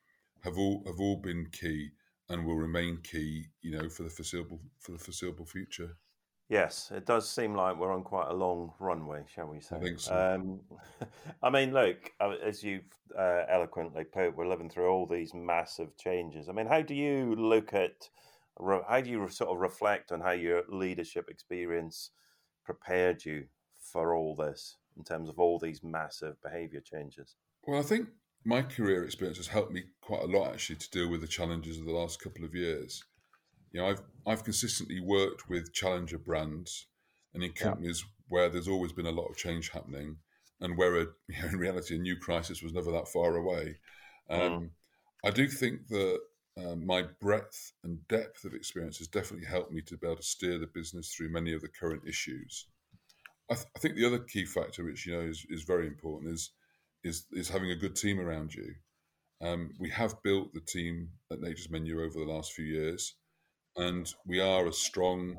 have 0.43 0.58
all 0.58 0.84
have 0.88 1.00
all 1.00 1.17
been 1.17 1.48
key 1.52 1.91
and 2.30 2.46
will 2.46 2.56
remain 2.56 3.00
key, 3.04 3.46
you 3.62 3.72
know, 3.72 3.90
for 3.90 4.04
the 4.04 4.10
foreseeable 4.10 4.60
for 4.80 4.92
the 4.92 4.98
foreseeable 4.98 5.46
future. 5.46 5.98
Yes, 6.48 6.92
it 6.94 7.08
does 7.08 7.28
seem 7.28 7.56
like 7.56 7.76
we're 7.78 7.94
on 7.94 8.04
quite 8.04 8.30
a 8.30 8.34
long 8.34 8.72
runway, 8.80 9.24
shall 9.34 9.48
we 9.48 9.60
say? 9.62 9.78
I 9.78 9.80
think 9.80 10.00
so. 10.00 10.36
Um, 10.36 10.60
I 11.44 11.50
mean, 11.50 11.74
look, 11.74 12.12
uh, 12.20 12.36
as 12.44 12.64
you've 12.64 12.84
uh, 13.18 13.44
eloquently 13.50 14.04
put, 14.04 14.38
we're 14.38 14.48
living 14.48 14.70
through 14.70 14.88
all 14.88 15.08
these 15.08 15.34
massive 15.34 15.98
changes. 15.98 16.48
I 16.48 16.52
mean, 16.52 16.68
how 16.68 16.84
do 16.84 16.94
you 16.94 17.36
look 17.36 17.74
at, 17.74 18.10
how 18.60 19.02
do 19.02 19.10
you 19.10 19.28
sort 19.30 19.50
of 19.50 19.58
reflect 19.58 20.12
on 20.12 20.22
how 20.22 20.32
your 20.32 20.62
leadership 20.70 21.30
experience 21.30 22.12
prepared 22.64 23.26
you 23.26 23.46
for 23.80 24.14
all 24.14 24.36
this 24.36 24.78
in 24.98 25.04
terms 25.04 25.30
of 25.30 25.40
all 25.40 25.58
these 25.58 25.82
massive 25.84 26.40
behaviour 26.44 26.80
changes? 26.80 27.38
Well, 27.66 27.80
I 27.80 27.84
think 27.84 28.08
my 28.45 28.62
career 28.62 29.03
experience 29.03 29.38
has 29.38 29.47
helped 29.47 29.71
me 29.71 29.84
quite 30.01 30.21
a 30.21 30.27
lot 30.27 30.53
actually 30.53 30.75
to 30.75 30.89
deal 30.91 31.10
with 31.10 31.21
the 31.21 31.27
challenges 31.27 31.79
of 31.79 31.86
the 31.86 31.91
last 31.91 32.21
couple 32.21 32.45
of 32.45 32.55
years 32.55 33.03
you 33.75 33.81
know, 33.81 33.89
I've 33.89 34.01
I've 34.25 34.43
consistently 34.45 35.01
worked 35.01 35.49
with 35.49 35.73
challenger 35.73 36.17
brands 36.17 36.88
and 37.34 37.43
in 37.43 37.51
companies 37.51 38.05
yeah. 38.05 38.12
where 38.29 38.49
there's 38.49 38.69
always 38.69 38.93
been 38.93 39.05
a 39.05 39.12
lot 39.12 39.27
of 39.27 39.36
change 39.36 39.69
happening, 39.69 40.15
and 40.62 40.77
where 40.77 40.95
a, 40.95 41.05
you 41.27 41.41
know, 41.41 41.49
in 41.49 41.58
reality 41.58 41.95
a 41.95 41.99
new 41.99 42.15
crisis 42.15 42.63
was 42.63 42.71
never 42.71 42.89
that 42.93 43.10
far 43.10 43.36
away. 43.36 43.75
Um, 44.29 44.39
mm. 44.39 44.69
I 45.25 45.31
do 45.31 45.49
think 45.49 45.88
that 45.89 46.19
uh, 46.58 46.75
my 46.77 47.03
breadth 47.19 47.73
and 47.84 48.08
depth 48.08 48.45
of 48.45 48.53
experience 48.53 48.99
has 48.99 49.10
definitely 49.10 49.47
helped 49.47 49.73
me 49.73 49.81
to 49.81 49.97
be 49.97 50.08
able 50.08 50.15
to 50.15 50.23
steer 50.23 50.58
the 50.58 50.67
business 50.67 51.13
through 51.13 51.34
many 51.34 51.51
of 51.51 51.62
the 51.62 51.67
current 51.67 52.03
issues. 52.08 52.67
I, 53.51 53.55
th- 53.55 53.67
I 53.75 53.79
think 53.79 53.95
the 53.95 54.05
other 54.05 54.19
key 54.19 54.45
factor, 54.45 54.86
which 54.86 55.05
you 55.05 55.15
know 55.17 55.27
is, 55.27 55.45
is 55.49 55.63
very 55.63 55.86
important, 55.86 56.34
is 56.34 56.51
is 57.06 57.26
is 57.32 57.48
having 57.50 57.72
a 57.72 57.76
good 57.76 57.96
team 57.96 58.20
around 58.20 58.54
you. 58.54 58.74
Um, 59.41 59.72
we 59.80 59.89
have 59.91 60.22
built 60.24 60.54
the 60.54 60.62
team 60.62 61.10
at 61.32 61.39
Nature's 61.39 61.70
Menu 61.70 62.02
over 62.02 62.20
the 62.20 62.32
last 62.32 62.54
few 62.54 62.65
years 62.65 63.15
and 63.78 64.13
we 64.26 64.39
are 64.39 64.68
a 64.68 64.74
strong, 64.74 65.38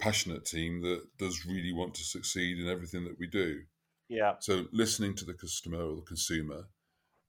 passionate 0.00 0.44
team 0.44 0.80
that 0.82 1.02
does 1.18 1.46
really 1.46 1.72
want 1.72 1.94
to 1.94 2.04
succeed 2.04 2.58
in 2.58 2.68
everything 2.68 3.04
that 3.04 3.18
we 3.18 3.26
do. 3.26 3.62
Yeah. 4.08 4.34
So 4.40 4.66
listening 4.72 5.14
to 5.16 5.24
the 5.24 5.34
customer 5.34 5.82
or 5.82 5.96
the 5.96 6.02
consumer, 6.02 6.68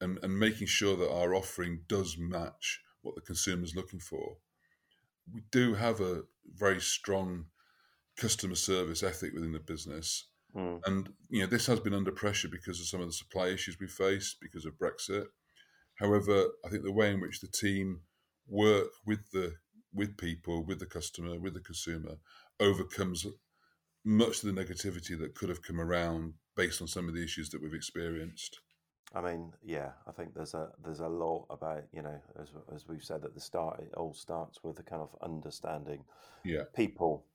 and 0.02 0.20
and 0.24 0.38
making 0.38 0.68
sure 0.68 0.98
that 0.98 1.12
our 1.12 1.34
offering 1.34 1.82
does 1.88 2.18
match 2.18 2.82
what 3.02 3.16
the 3.16 3.22
consumer 3.22 3.64
is 3.64 3.76
looking 3.76 4.00
for. 4.00 4.38
We 5.34 5.42
do 5.52 5.74
have 5.74 6.02
a 6.02 6.24
very 6.54 6.82
strong 6.82 7.46
customer 8.18 8.56
service 8.56 9.04
ethic 9.04 9.34
within 9.34 9.54
the 9.54 9.60
business. 9.60 10.28
Mm. 10.56 10.80
And 10.86 11.10
you 11.30 11.42
know 11.42 11.48
this 11.48 11.68
has 11.68 11.80
been 11.80 11.94
under 11.94 12.12
pressure 12.12 12.48
because 12.48 12.80
of 12.80 12.88
some 12.88 13.02
of 13.02 13.08
the 13.08 13.14
supply 13.14 13.48
issues 13.48 13.78
we 13.80 13.88
faced 13.88 14.38
because 14.42 14.66
of 14.66 14.80
Brexit. 14.80 15.26
However, 15.96 16.46
I 16.66 16.70
think 16.70 16.84
the 16.84 16.92
way 16.92 17.12
in 17.12 17.22
which 17.22 17.42
the 17.42 17.48
team 17.48 18.02
work 18.48 18.88
with 19.06 19.32
the 19.32 19.56
with 19.94 20.18
people, 20.18 20.66
with 20.66 20.80
the 20.80 20.86
customer, 20.86 21.40
with 21.40 21.54
the 21.54 21.62
consumer, 21.62 22.18
overcomes 22.60 23.26
much 24.04 24.44
of 24.44 24.54
the 24.54 24.62
negativity 24.62 25.18
that 25.18 25.36
could 25.36 25.50
have 25.50 25.64
come 25.64 25.80
around 25.80 26.34
based 26.56 26.82
on 26.82 26.88
some 26.88 27.08
of 27.08 27.16
the 27.16 27.24
issues 27.24 27.50
that 27.50 27.62
we've 27.62 27.74
experienced. 27.74 28.60
I 29.14 29.22
mean, 29.22 29.54
yeah, 29.64 29.92
I 30.08 30.12
think 30.12 30.34
there's 30.36 30.54
a 30.54 30.70
there's 30.84 31.00
a 31.00 31.08
lot 31.08 31.46
about 31.50 31.84
you 31.92 32.02
know 32.02 32.22
as 32.42 32.50
as 32.74 32.88
we've 32.88 33.04
said 33.04 33.24
at 33.24 33.34
the 33.34 33.42
start, 33.42 33.80
it 33.80 33.94
all 33.96 34.14
starts 34.14 34.64
with 34.64 34.80
a 34.80 34.84
kind 34.84 35.02
of 35.02 35.16
understanding 35.22 36.04
yeah. 36.44 36.64
people 36.76 37.26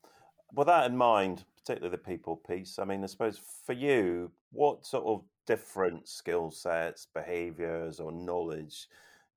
with 0.53 0.67
that 0.67 0.89
in 0.89 0.97
mind, 0.97 1.45
particularly 1.57 1.91
the 1.95 2.03
people 2.03 2.35
piece, 2.35 2.79
I 2.79 2.85
mean, 2.85 3.03
I 3.03 3.07
suppose 3.07 3.39
for 3.65 3.73
you, 3.73 4.31
what 4.51 4.85
sort 4.85 5.05
of 5.05 5.23
different 5.45 6.07
skill 6.07 6.51
sets, 6.51 7.07
behaviors, 7.13 7.99
or 7.99 8.11
knowledge 8.11 8.87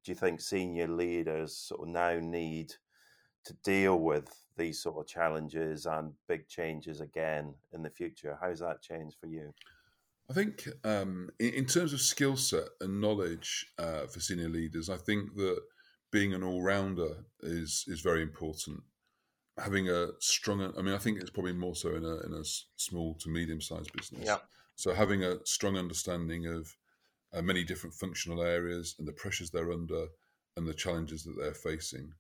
do 0.05 0.13
you 0.13 0.17
think 0.17 0.41
senior 0.41 0.87
leaders 0.87 1.57
sort 1.57 1.81
of 1.81 1.89
now 1.89 2.19
need 2.21 2.75
to 3.47 3.55
deal 3.65 3.99
with 3.99 4.29
these 4.57 4.81
sort 4.81 4.99
of 4.99 5.07
challenges 5.07 5.87
and 5.87 6.13
big 6.29 6.47
changes 6.47 7.01
again 7.01 7.55
in 7.73 7.83
the 7.83 7.91
future? 7.91 8.39
How's 8.41 8.61
that 8.61 8.83
changed 8.83 9.17
for 9.19 9.27
you? 9.27 9.53
I 10.31 10.35
think 10.35 10.69
um, 10.85 11.31
in, 11.39 11.55
in, 11.55 11.67
terms 11.67 11.93
of 11.93 12.01
skill 12.01 12.37
set 12.37 12.65
and 12.81 13.01
knowledge 13.01 13.67
uh, 13.79 14.07
for 14.07 14.21
senior 14.21 14.49
leaders, 14.49 14.89
I 14.89 14.97
think 14.97 15.35
that 15.37 15.61
being 16.11 16.33
an 16.33 16.43
all 16.43 16.63
rounder 16.63 17.25
is 17.43 17.85
is 17.89 18.01
very 18.01 18.23
important. 18.23 18.83
Having 19.59 19.89
a 19.89 20.09
strong, 20.19 20.73
I 20.77 20.83
mean, 20.83 20.95
I 20.95 20.99
think 20.99 21.21
it's 21.21 21.31
probably 21.31 21.53
more 21.53 21.77
so 21.77 21.95
in 21.95 22.05
a 22.05 22.17
in 22.27 22.35
a 22.35 22.45
small 22.77 23.15
to 23.21 23.29
medium 23.29 23.61
sized 23.61 23.93
business. 23.93 24.25
Yeah. 24.27 24.39
So 24.75 24.93
having 24.93 25.23
a 25.23 25.37
strong 25.45 25.77
understanding 25.77 26.47
of 26.47 26.75
uh, 27.33 27.43
many 27.43 27.63
different 27.63 27.95
functional 27.95 28.43
areas 28.43 28.97
and 28.99 29.07
the 29.07 29.13
pressures 29.13 29.51
they're 29.51 29.73
under 29.73 30.07
and 30.57 30.67
the 30.67 30.75
challenges 30.75 31.23
that 31.25 31.37
they're 31.39 31.55
facing, 31.55 32.13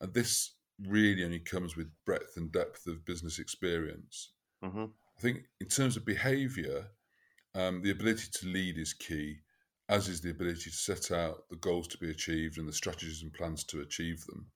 and 0.00 0.14
this 0.14 0.54
really 0.86 1.24
only 1.24 1.40
comes 1.40 1.76
with 1.76 1.88
breadth 2.06 2.36
and 2.36 2.52
depth 2.52 2.86
of 2.86 3.04
business 3.04 3.38
experience. 3.38 4.32
Mm-hmm. 4.64 4.84
I 4.84 5.20
think 5.20 5.38
in 5.60 5.66
terms 5.66 5.96
of 5.96 6.04
behaviour, 6.04 6.86
um, 7.54 7.82
the 7.82 7.90
ability 7.90 8.28
to 8.34 8.46
lead 8.46 8.78
is 8.78 8.92
key, 8.92 9.38
as 9.88 10.08
is 10.08 10.20
the 10.20 10.30
ability 10.30 10.70
to 10.70 10.70
set 10.70 11.10
out 11.10 11.48
the 11.50 11.56
goals 11.56 11.88
to 11.88 11.98
be 11.98 12.10
achieved 12.10 12.58
and 12.58 12.68
the 12.68 12.72
strategies 12.72 13.22
and 13.22 13.32
plans 13.32 13.64
to 13.64 13.80
achieve 13.80 14.24
them. 14.26 14.46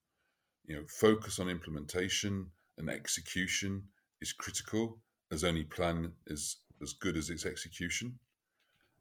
You 0.73 0.79
know, 0.79 0.87
focus 0.89 1.39
on 1.39 1.51
implementation 1.51 2.47
and 2.79 2.89
execution 2.89 3.83
is 4.23 4.33
critical, 4.33 5.03
as 5.31 5.45
any 5.45 5.65
plan 5.65 6.13
is 6.29 6.57
as 6.81 6.95
good 6.95 7.19
as 7.19 7.29
its 7.29 7.45
execution. 7.45 8.19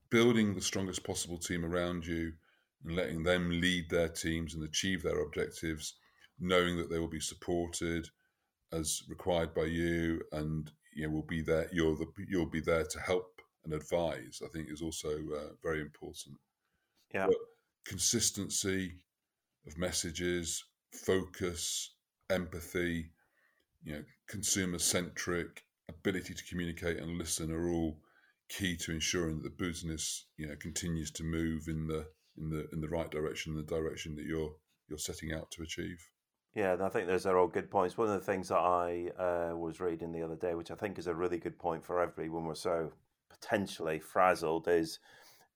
Building 0.09 0.53
the 0.53 0.61
strongest 0.61 1.05
possible 1.05 1.37
team 1.37 1.63
around 1.63 2.05
you 2.05 2.33
and 2.83 2.93
letting 2.93 3.23
them 3.23 3.61
lead 3.61 3.89
their 3.89 4.09
teams 4.09 4.53
and 4.53 4.65
achieve 4.65 5.01
their 5.01 5.21
objectives 5.21 5.95
knowing 6.41 6.75
that 6.75 6.89
they 6.89 6.99
will 6.99 7.07
be 7.07 7.21
supported 7.21 8.09
as 8.73 9.01
required 9.07 9.53
by 9.53 9.63
you, 9.63 10.21
and 10.33 10.73
you 10.93 11.07
know 11.07 11.13
will 11.13 11.21
be 11.21 11.41
there. 11.41 11.69
You're 11.71 11.95
the 11.95 12.07
you'll 12.27 12.47
be 12.49 12.59
there 12.59 12.83
to 12.83 12.99
help 12.99 13.41
and 13.63 13.73
advise. 13.73 14.41
I 14.43 14.49
think 14.49 14.67
is 14.69 14.81
also 14.81 15.11
uh, 15.11 15.53
very 15.63 15.79
important. 15.79 16.35
Yeah, 17.13 17.27
but 17.27 17.37
consistency 17.85 18.95
of 19.65 19.77
messages, 19.77 20.65
focus, 20.91 21.95
empathy, 22.29 23.11
you 23.83 23.93
know, 23.93 24.03
consumer 24.27 24.79
centric 24.79 25.63
ability 25.89 26.33
to 26.33 26.45
communicate 26.45 26.97
and 26.97 27.17
listen 27.17 27.51
are 27.51 27.69
all 27.69 27.99
key 28.49 28.75
to 28.75 28.91
ensuring 28.91 29.37
that 29.37 29.43
the 29.43 29.63
business 29.63 30.25
you 30.37 30.45
know 30.45 30.55
continues 30.57 31.09
to 31.11 31.23
move 31.23 31.67
in 31.67 31.87
the 31.87 32.05
in 32.37 32.49
the 32.49 32.67
in 32.73 32.81
the 32.81 32.89
right 32.89 33.09
direction, 33.09 33.55
the 33.55 33.63
direction 33.63 34.15
that 34.15 34.25
you're 34.25 34.53
you're 34.89 34.97
setting 34.97 35.33
out 35.33 35.49
to 35.51 35.63
achieve. 35.63 36.09
Yeah, 36.53 36.75
I 36.81 36.89
think 36.89 37.07
those 37.07 37.25
are 37.25 37.37
all 37.37 37.47
good 37.47 37.71
points. 37.71 37.97
One 37.97 38.09
of 38.09 38.13
the 38.13 38.25
things 38.25 38.49
that 38.49 38.57
I 38.57 39.09
uh, 39.17 39.55
was 39.55 39.79
reading 39.79 40.11
the 40.11 40.21
other 40.21 40.35
day, 40.35 40.53
which 40.53 40.69
I 40.69 40.75
think 40.75 40.99
is 40.99 41.07
a 41.07 41.15
really 41.15 41.37
good 41.37 41.57
point 41.57 41.85
for 41.85 42.01
everybody 42.01 42.27
when 42.27 42.43
we're 42.43 42.55
so 42.55 42.91
potentially 43.29 43.99
frazzled, 43.99 44.67
is 44.67 44.99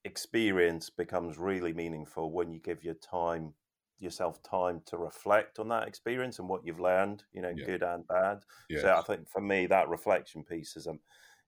experience 0.06 0.90
becomes 0.90 1.38
really 1.38 1.74
meaningful 1.74 2.32
when 2.32 2.50
you 2.50 2.60
give 2.60 2.84
your 2.84 2.94
time 2.94 3.54
yourself 4.00 4.42
time 4.44 4.82
to 4.88 4.98
reflect 4.98 5.60
on 5.60 5.70
that 5.70 5.88
experience 5.88 6.40
and 6.40 6.50
what 6.50 6.66
you've 6.66 6.80
learned, 6.80 7.24
you 7.32 7.42
know, 7.42 7.54
yeah. 7.56 7.66
good 7.66 7.84
and 7.84 8.08
bad. 8.08 8.40
Yes. 8.70 8.82
So 8.82 8.96
I 8.96 9.02
think 9.02 9.30
for 9.30 9.42
me 9.42 9.68
that 9.68 9.90
reflection 9.90 10.44
piece 10.44 10.76
is 10.76 10.88
a 10.88 10.96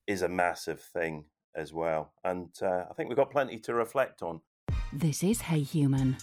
is 0.08 0.22
a 0.22 0.30
massive 0.30 0.80
thing 0.80 1.26
as 1.56 1.74
well, 1.74 2.14
and 2.24 2.50
uh, 2.62 2.86
I 2.90 2.94
think 2.94 3.10
we've 3.10 3.18
got 3.18 3.32
plenty 3.32 3.60
to 3.60 3.74
reflect 3.74 4.22
on. 4.22 4.42
This 4.94 5.24
is 5.24 5.42
Hey 5.42 5.62
Human. 5.62 6.18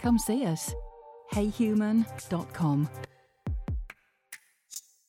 Come 0.00 0.18
see 0.18 0.46
us 0.46 0.72
heyhuman.com. 1.32 2.88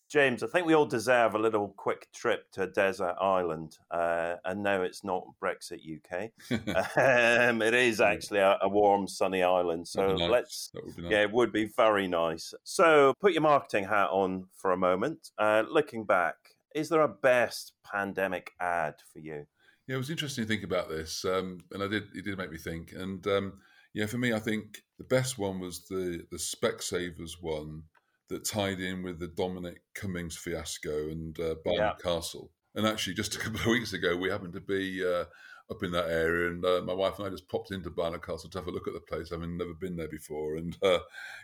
James, 0.09 0.41
I 0.41 0.47
think 0.47 0.65
we 0.65 0.73
all 0.73 0.87
deserve 0.87 1.35
a 1.35 1.39
little 1.39 1.69
quick 1.77 2.07
trip 2.11 2.51
to 2.53 2.65
desert 2.65 3.15
island. 3.21 3.77
Uh, 3.91 4.35
and 4.43 4.63
no, 4.63 4.81
it's 4.81 5.03
not 5.03 5.23
Brexit 5.41 5.81
UK. 5.85 6.31
um, 7.49 7.61
it 7.61 7.75
is 7.75 8.01
actually 8.01 8.39
a, 8.39 8.57
a, 8.61 8.67
warm, 8.67 9.07
sunny 9.07 9.43
island. 9.43 9.87
So 9.87 10.15
nice. 10.15 10.29
let's, 10.29 10.71
nice. 10.73 11.11
yeah, 11.11 11.21
it 11.21 11.31
would 11.31 11.51
be 11.51 11.69
very 11.77 12.07
nice. 12.07 12.55
So 12.63 13.13
put 13.21 13.33
your 13.33 13.43
marketing 13.43 13.83
hat 13.83 14.09
on 14.09 14.45
for 14.57 14.71
a 14.71 14.77
moment. 14.77 15.29
Uh, 15.37 15.63
looking 15.69 16.05
back, 16.05 16.35
is 16.73 16.89
there 16.89 17.01
a 17.01 17.07
best 17.07 17.73
pandemic 17.85 18.51
ad 18.59 18.95
for 19.13 19.19
you? 19.19 19.45
Yeah, 19.87 19.95
it 19.95 19.99
was 19.99 20.09
interesting 20.09 20.43
to 20.43 20.47
think 20.47 20.63
about 20.63 20.89
this, 20.89 21.25
um, 21.25 21.59
and 21.71 21.81
I 21.81 21.87
did. 21.87 22.03
It 22.13 22.23
did 22.23 22.37
make 22.37 22.51
me 22.51 22.59
think. 22.59 22.91
And 22.91 23.25
um, 23.25 23.53
yeah, 23.93 24.05
for 24.05 24.19
me, 24.19 24.33
I 24.33 24.39
think 24.39 24.83
the 24.99 25.03
best 25.03 25.39
one 25.39 25.59
was 25.59 25.85
the 25.87 26.25
the 26.29 26.37
Specsavers 26.37 27.41
one 27.41 27.83
that 28.29 28.45
tied 28.45 28.79
in 28.79 29.03
with 29.03 29.19
the 29.19 29.27
Dominic 29.27 29.81
Cummings 29.93 30.37
fiasco 30.37 31.09
and 31.09 31.39
uh, 31.39 31.55
Barnard 31.63 31.95
yeah. 31.99 32.11
Castle. 32.11 32.51
And 32.75 32.85
actually, 32.85 33.15
just 33.15 33.35
a 33.35 33.39
couple 33.39 33.59
of 33.59 33.65
weeks 33.67 33.93
ago, 33.93 34.15
we 34.15 34.29
happened 34.29 34.53
to 34.53 34.61
be 34.61 35.03
uh, 35.05 35.25
up 35.71 35.83
in 35.83 35.91
that 35.91 36.09
area, 36.09 36.49
and 36.49 36.63
uh, 36.63 36.81
my 36.85 36.93
wife 36.93 37.17
and 37.17 37.27
I 37.27 37.31
just 37.31 37.49
popped 37.49 37.71
into 37.71 37.89
Barnard 37.89 38.25
Castle 38.25 38.49
to 38.49 38.57
have 38.59 38.67
a 38.67 38.71
look 38.71 38.87
at 38.87 38.93
the 38.93 38.99
place, 38.99 39.29
having 39.31 39.57
never 39.57 39.73
been 39.73 39.95
there 39.95 40.07
before. 40.07 40.55
And 40.55 40.77
uh, 40.83 40.99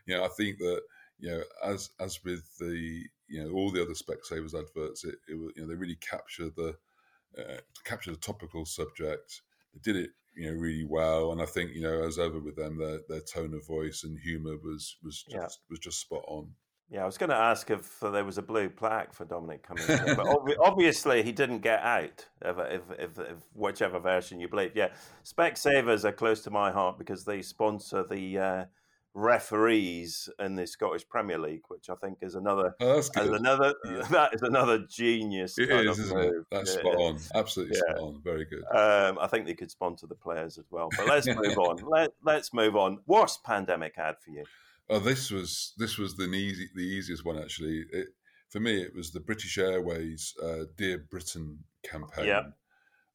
you 0.06 0.16
know, 0.16 0.24
I 0.24 0.30
think 0.30 0.60
that 0.60 0.82
you 1.20 1.32
know, 1.32 1.44
as 1.64 1.90
as 2.00 2.24
with 2.24 2.58
the 2.60 3.04
you 3.28 3.44
know 3.44 3.52
all 3.52 3.72
the 3.72 3.82
other 3.82 3.94
Specsavers 3.94 4.54
adverts, 4.54 5.04
it, 5.04 5.16
it 5.28 5.36
you 5.36 5.54
know 5.58 5.68
they 5.68 5.76
really 5.76 5.96
capture 5.96 6.50
the 6.50 6.76
uh, 7.38 7.58
capture 7.84 8.12
the 8.12 8.18
topical 8.18 8.66
subject. 8.66 9.42
They 9.74 9.80
did 9.82 9.96
it 10.04 10.12
you 10.36 10.50
know 10.50 10.60
really 10.60 10.86
well. 10.86 11.32
And 11.32 11.42
I 11.42 11.46
think 11.46 11.74
you 11.74 11.82
know 11.82 12.04
as 12.04 12.20
ever 12.20 12.40
with 12.40 12.56
them, 12.56 12.78
their 12.78 13.00
their 13.08 13.22
tone 13.22 13.54
of 13.54 13.66
voice 13.66 14.04
and 14.04 14.18
humour 14.20 14.58
was 14.64 14.98
was 15.04 15.24
just 15.24 15.34
yeah. 15.34 15.48
was 15.70 15.80
just 15.80 16.02
spot 16.02 16.24
on. 16.28 16.52
Yeah, 16.90 17.02
I 17.02 17.06
was 17.06 17.18
going 17.18 17.32
to 17.32 17.36
ask 17.36 17.72
if 17.72 18.00
there 18.00 18.24
was 18.24 18.38
a 18.38 18.44
blue 18.44 18.70
plaque 18.70 19.14
for 19.14 19.26
Dominic 19.26 19.64
Cummings, 19.64 20.16
but 20.16 20.58
obviously 20.64 21.24
he 21.24 21.32
didn't 21.32 21.60
get 21.60 21.82
out. 21.82 22.28
If, 22.44 22.58
if, 22.60 22.82
if, 23.00 23.20
if, 23.20 23.38
whichever 23.54 24.00
version 24.00 24.40
you 24.40 24.48
believe, 24.48 24.74
yeah, 24.76 24.90
Specsavers 25.24 26.06
are 26.06 26.12
close 26.12 26.42
to 26.42 26.52
my 26.52 26.72
heart 26.72 27.00
because 27.00 27.26
they 27.26 27.42
sponsor 27.42 28.06
the 28.08 28.38
uh, 28.38 28.66
referees 29.16 30.30
in 30.40 30.56
the 30.56 30.68
Scottish 30.68 31.08
Premier 31.08 31.40
League, 31.40 31.64
which 31.70 31.90
I 31.90 31.96
think 31.96 32.20
is 32.22 32.36
another 32.36 32.76
oh, 32.82 32.96
that's 32.96 33.10
good. 33.10 33.34
another 33.34 33.74
yeah. 33.86 34.02
that 34.12 34.36
is 34.36 34.42
another 34.44 34.86
genius. 34.88 35.58
It 35.58 35.72
is, 35.72 35.98
isn't 35.98 36.16
move. 36.16 36.26
it? 36.26 36.46
That's 36.52 36.76
yeah, 36.76 36.82
spot 36.82 36.96
on. 36.96 37.20
Absolutely 37.34 37.78
yeah. 37.78 37.96
spot 37.96 38.08
on. 38.08 38.22
Very 38.24 38.46
good. 38.46 38.64
Um, 38.78 39.18
I 39.20 39.28
think 39.28 39.48
they 39.48 39.56
could 39.56 39.72
sponsor 39.72 40.06
the 40.06 40.16
players 40.16 40.58
as 40.58 40.66
well. 40.70 40.90
But 40.96 41.08
let's 41.08 41.28
move 41.36 41.58
on. 41.58 41.78
Let 41.90 42.12
Let's 42.24 42.54
move 42.54 42.76
on. 42.76 43.00
Worst 43.08 43.44
pandemic 43.44 43.98
ad 43.98 44.18
for 44.24 44.32
you? 44.32 44.44
Oh, 44.90 45.00
this 45.00 45.32
was 45.32 45.74
this 45.78 45.98
was 45.98 46.16
the 46.16 46.26
easy 46.26 46.70
the 46.76 46.82
easiest 46.82 47.26
one 47.26 47.38
actually. 47.38 47.86
It, 47.92 48.08
for 48.50 48.60
me, 48.60 48.82
it 48.82 48.96
was 48.96 49.12
the 49.12 49.20
British 49.20 49.58
Airways 49.58 50.34
uh, 50.44 50.66
"Dear 50.78 51.00
Britain" 51.10 51.64
campaign. 51.84 52.26
Yeah. 52.28 52.44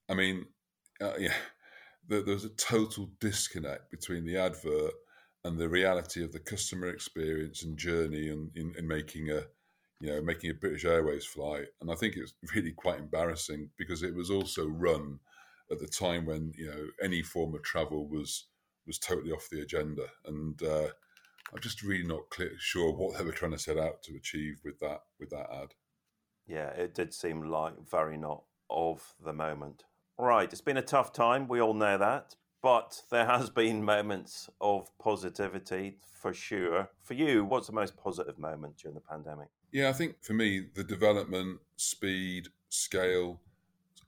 I 0.08 0.14
mean, 0.14 0.46
uh, 1.00 1.14
yeah, 1.18 1.34
there, 2.06 2.22
there 2.22 2.34
was 2.34 2.44
a 2.44 2.50
total 2.50 3.10
disconnect 3.20 3.90
between 3.90 4.24
the 4.24 4.36
advert 4.36 4.92
and 5.44 5.58
the 5.58 5.68
reality 5.68 6.22
of 6.22 6.32
the 6.32 6.40
customer 6.40 6.88
experience 6.88 7.62
and 7.62 7.78
journey 7.78 8.28
and 8.28 8.50
in, 8.56 8.74
in, 8.76 8.86
making 8.86 9.30
a 9.30 9.44
you 10.00 10.10
know 10.10 10.20
making 10.20 10.50
a 10.50 10.54
British 10.54 10.84
Airways 10.84 11.24
flight. 11.24 11.68
And 11.80 11.90
I 11.90 11.94
think 11.94 12.16
it's 12.16 12.34
really 12.54 12.72
quite 12.72 12.98
embarrassing 12.98 13.70
because 13.78 14.02
it 14.02 14.14
was 14.14 14.30
also 14.30 14.66
run 14.66 15.20
at 15.70 15.78
the 15.78 15.86
time 15.86 16.26
when 16.26 16.52
you 16.56 16.66
know 16.66 16.86
any 17.02 17.22
form 17.22 17.54
of 17.54 17.62
travel 17.62 18.08
was 18.08 18.48
was 18.86 18.98
totally 18.98 19.30
off 19.30 19.48
the 19.50 19.60
agenda. 19.60 20.06
And 20.26 20.60
uh, 20.62 20.88
I'm 21.52 21.60
just 21.60 21.82
really 21.82 22.06
not 22.06 22.30
clear, 22.30 22.52
sure 22.58 22.92
what 22.92 23.18
they 23.18 23.24
were 23.24 23.32
trying 23.32 23.52
to 23.52 23.58
set 23.58 23.78
out 23.78 24.02
to 24.04 24.16
achieve 24.16 24.60
with 24.64 24.78
that 24.80 25.02
with 25.18 25.30
that 25.30 25.48
ad. 25.52 25.74
Yeah, 26.46 26.70
it 26.70 26.94
did 26.94 27.14
seem 27.14 27.42
like 27.42 27.74
very 27.88 28.16
not 28.16 28.44
of 28.68 29.14
the 29.24 29.32
moment. 29.32 29.84
Right, 30.18 30.50
it's 30.50 30.60
been 30.60 30.76
a 30.76 30.82
tough 30.82 31.12
time. 31.12 31.48
We 31.48 31.60
all 31.60 31.74
know 31.74 31.96
that, 31.96 32.34
but 32.62 33.02
there 33.10 33.26
has 33.26 33.50
been 33.50 33.84
moments 33.84 34.50
of 34.60 34.90
positivity 34.98 35.96
for 36.20 36.34
sure. 36.34 36.90
For 37.02 37.14
you, 37.14 37.44
what's 37.44 37.68
the 37.68 37.72
most 37.72 37.96
positive 37.96 38.38
moment 38.38 38.76
during 38.76 38.94
the 38.94 39.00
pandemic? 39.00 39.48
Yeah, 39.72 39.88
I 39.88 39.92
think 39.92 40.22
for 40.22 40.34
me, 40.34 40.66
the 40.74 40.84
development, 40.84 41.60
speed, 41.76 42.48
scale, 42.68 43.40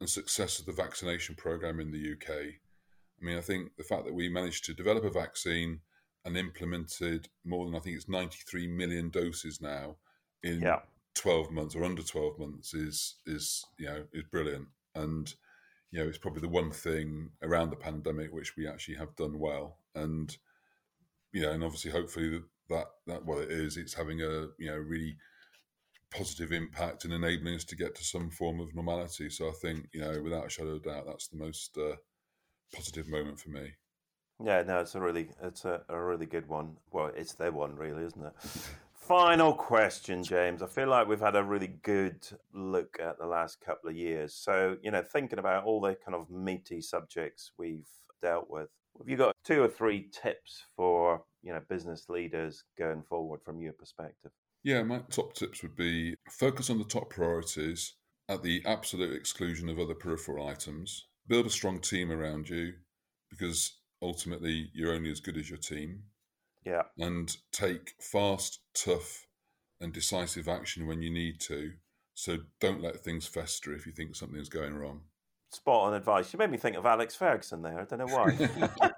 and 0.01 0.09
success 0.09 0.59
of 0.59 0.67
the 0.67 0.73
vaccination 0.73 1.35
program 1.35 1.81
in 1.81 1.93
the 1.93 2.13
UK. 2.13 2.31
I 2.31 3.25
mean, 3.25 3.39
I 3.39 3.41
think 3.41 3.77
the 3.79 3.85
fact 3.85 4.05
that 4.05 4.15
we 4.15 4.29
managed 4.29 4.65
to 4.65 4.75
develop 4.75 5.05
a 5.05 5.11
vaccine 5.11 5.81
and 6.25 6.37
implemented 6.37 7.29
more 7.45 7.67
than 7.67 7.75
I 7.75 7.81
think 7.81 7.97
it's 7.97 8.09
93 8.09 8.67
million 8.69 9.11
doses 9.11 9.61
now 9.61 9.97
in 10.43 10.61
yeah. 10.61 10.81
12 11.15 11.51
months 11.51 11.75
or 11.75 11.85
under 11.85 12.03
12 12.03 12.39
months 12.39 12.75
is 12.75 13.17
is 13.27 13.65
you 13.79 13.87
know 13.87 14.05
is 14.13 14.25
brilliant 14.31 14.69
and 14.95 15.35
you 15.93 16.01
know, 16.01 16.09
it's 16.09 16.19
probably 16.19 16.41
the 16.41 16.49
one 16.49 16.71
thing 16.71 17.31
around 17.43 17.71
the 17.71 17.77
pandemic 17.77 18.33
which 18.33 18.57
we 18.57 18.67
actually 18.67 18.97
have 18.97 19.15
done 19.15 19.39
well. 19.39 19.77
And, 19.95 20.35
you 21.33 21.43
know, 21.43 21.51
and 21.51 21.63
obviously, 21.63 21.91
hopefully, 21.91 22.41
that, 22.71 22.87
that, 23.07 23.27
what 23.27 23.43
it 23.43 23.51
is, 23.51 23.77
it's 23.77 23.93
having 23.93 24.23
a, 24.23 24.49
you 24.59 24.71
know, 24.71 24.79
really 24.79 25.19
positive 26.11 26.51
impact 26.51 27.05
in 27.05 27.13
enabling 27.13 27.57
us 27.57 27.65
to 27.65 27.77
get 27.77 27.95
to 27.95 28.05
some 28.05 28.31
form 28.31 28.59
of 28.59 28.75
normality. 28.75 29.29
So 29.29 29.49
I 29.49 29.53
think, 29.61 29.89
you 29.93 30.01
know, 30.01 30.21
without 30.23 30.47
a 30.47 30.51
shadow 30.51 30.77
of 30.77 30.83
doubt, 30.83 31.05
that's 31.07 31.29
the 31.29 31.37
most 31.37 31.77
uh, 31.77 31.97
positive 32.75 33.07
moment 33.09 33.39
for 33.39 33.51
me. 33.51 33.73
Yeah, 34.45 34.63
no, 34.63 34.81
it's 34.81 34.95
a 34.95 35.01
really, 35.01 35.29
it's 35.43 35.65
a, 35.65 35.83
a 35.89 36.01
really 36.01 36.27
good 36.27 36.49
one. 36.49 36.77
Well, 36.91 37.13
it's 37.17 37.35
their 37.35 37.53
one, 37.53 37.77
really, 37.77 38.05
isn't 38.05 38.25
it? 38.25 38.33
Final 38.93 39.53
question, 39.53 40.23
James. 40.23 40.63
I 40.63 40.67
feel 40.67 40.89
like 40.89 41.07
we've 41.07 41.21
had 41.21 41.37
a 41.37 41.43
really 41.43 41.75
good 41.83 42.27
look 42.53 42.97
at 43.01 43.19
the 43.19 43.27
last 43.27 43.61
couple 43.61 43.91
of 43.91 43.97
years. 43.97 44.35
So, 44.35 44.77
you 44.83 44.91
know, 44.91 45.03
thinking 45.03 45.39
about 45.39 45.65
all 45.65 45.81
the 45.81 45.97
kind 46.05 46.15
of 46.15 46.31
meaty 46.31 46.81
subjects 46.81 47.53
we've 47.59 47.89
dealt 48.21 48.49
with, 48.49 48.69
have 48.99 49.09
you 49.09 49.17
got 49.17 49.35
two 49.45 49.63
or 49.63 49.69
three 49.69 50.09
tips 50.13 50.65
for, 50.77 51.23
you 51.43 51.53
know, 51.53 51.61
business 51.69 52.09
leaders 52.09 52.65
going 52.79 53.03
forward 53.03 53.41
from 53.45 53.61
your 53.61 53.73
perspective? 53.73 54.31
Yeah, 54.63 54.83
my 54.83 55.01
top 55.11 55.35
tips 55.35 55.63
would 55.63 55.77
be 55.77 56.15
focus 56.31 56.71
on 56.71 56.79
the 56.79 56.85
top 56.85 57.11
priorities 57.11 57.95
at 58.29 58.43
the 58.43 58.63
absolute 58.65 59.15
exclusion 59.15 59.69
of 59.69 59.79
other 59.79 59.95
peripheral 59.95 60.47
items. 60.47 61.07
Build 61.27 61.47
a 61.47 61.51
strong 61.51 61.81
team 61.81 62.13
around 62.13 62.49
you 62.49 62.75
because 63.31 63.73
ultimately 64.03 64.71
you're 64.75 64.93
only 64.93 65.11
as 65.11 65.21
good 65.21 65.37
as 65.37 65.49
your 65.49 65.59
team. 65.59 66.03
Yeah. 66.65 66.83
And 66.99 67.35
take 67.53 67.95
fast, 68.01 68.61
tough, 68.75 69.27
and 69.81 69.93
decisive 69.93 70.49
action 70.49 70.87
when 70.87 71.03
you 71.03 71.11
need 71.11 71.41
to. 71.43 71.73
So 72.15 72.39
don't 72.61 72.83
let 72.83 73.03
things 73.03 73.27
fester 73.27 73.75
if 73.75 73.87
you 73.87 73.93
think 73.93 74.15
something's 74.15 74.49
going 74.49 74.75
wrong. 74.75 75.03
Spot 75.51 75.89
on 75.89 75.95
advice. 75.95 76.33
You 76.33 76.39
made 76.39 76.51
me 76.51 76.57
think 76.57 76.77
of 76.77 76.87
Alex 76.87 77.15
Ferguson 77.15 77.63
there. 77.63 77.81
I 77.81 77.85
don't 77.85 77.99
know 77.99 78.15
why. 78.15 78.31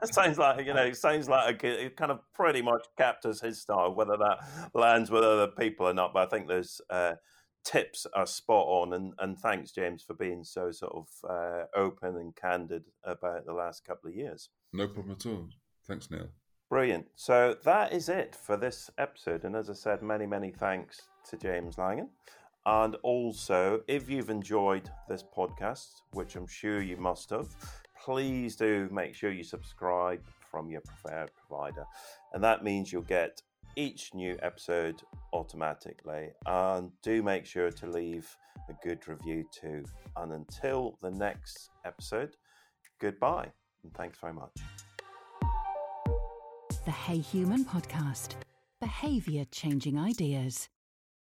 It 0.02 0.14
sounds 0.14 0.38
like 0.38 0.66
you 0.66 0.74
know. 0.74 0.84
It 0.84 0.96
sounds 0.96 1.28
like 1.28 1.64
a, 1.64 1.86
it 1.86 1.96
kind 1.96 2.12
of 2.12 2.20
pretty 2.32 2.62
much 2.62 2.86
captures 2.96 3.40
his 3.40 3.60
style. 3.60 3.92
Whether 3.94 4.16
that 4.18 4.38
lands 4.72 5.10
with 5.10 5.24
other 5.24 5.48
people 5.48 5.88
or 5.88 5.94
not, 5.94 6.12
but 6.12 6.28
I 6.28 6.30
think 6.30 6.46
there's 6.46 6.80
uh, 6.90 7.14
tips 7.64 8.06
are 8.14 8.26
spot 8.26 8.66
on. 8.66 8.92
And, 8.92 9.14
and 9.18 9.38
thanks, 9.38 9.72
James, 9.72 10.02
for 10.02 10.14
being 10.14 10.44
so 10.44 10.70
sort 10.70 10.94
of 10.94 11.08
uh, 11.28 11.64
open 11.74 12.16
and 12.16 12.34
candid 12.36 12.84
about 13.04 13.46
the 13.46 13.52
last 13.52 13.84
couple 13.84 14.10
of 14.10 14.16
years. 14.16 14.50
No 14.72 14.86
problem 14.86 15.16
at 15.18 15.26
all. 15.26 15.48
Thanks, 15.86 16.10
Neil. 16.10 16.28
Brilliant. 16.70 17.06
So 17.14 17.56
that 17.64 17.92
is 17.92 18.08
it 18.08 18.34
for 18.34 18.56
this 18.56 18.90
episode. 18.98 19.44
And 19.44 19.54
as 19.54 19.70
I 19.70 19.74
said, 19.74 20.02
many, 20.02 20.26
many 20.26 20.50
thanks 20.50 21.02
to 21.30 21.36
James 21.36 21.78
Langan. 21.78 22.08
And 22.66 22.96
also, 23.02 23.82
if 23.86 24.08
you've 24.08 24.30
enjoyed 24.30 24.90
this 25.08 25.22
podcast, 25.22 25.90
which 26.12 26.34
I'm 26.34 26.46
sure 26.46 26.80
you 26.80 26.96
must 26.96 27.30
have, 27.30 27.48
please 28.02 28.56
do 28.56 28.88
make 28.90 29.14
sure 29.14 29.30
you 29.30 29.44
subscribe 29.44 30.22
from 30.50 30.70
your 30.70 30.80
preferred 30.80 31.30
provider. 31.34 31.84
And 32.32 32.42
that 32.42 32.64
means 32.64 32.92
you'll 32.92 33.02
get 33.02 33.42
each 33.76 34.14
new 34.14 34.36
episode 34.42 35.02
automatically. 35.32 36.30
And 36.46 36.90
do 37.02 37.22
make 37.22 37.46
sure 37.46 37.70
to 37.70 37.86
leave 37.86 38.28
a 38.68 38.74
good 38.86 39.06
review 39.08 39.44
too. 39.52 39.84
And 40.16 40.32
until 40.32 40.98
the 41.02 41.10
next 41.10 41.70
episode, 41.84 42.36
goodbye 43.00 43.50
and 43.82 43.94
thanks 43.94 44.18
very 44.18 44.32
much. 44.32 44.52
The 46.84 46.90
Hey 46.90 47.18
Human 47.18 47.64
podcast. 47.64 48.34
Behavior 48.80 49.46
changing 49.50 49.98
ideas. 49.98 50.68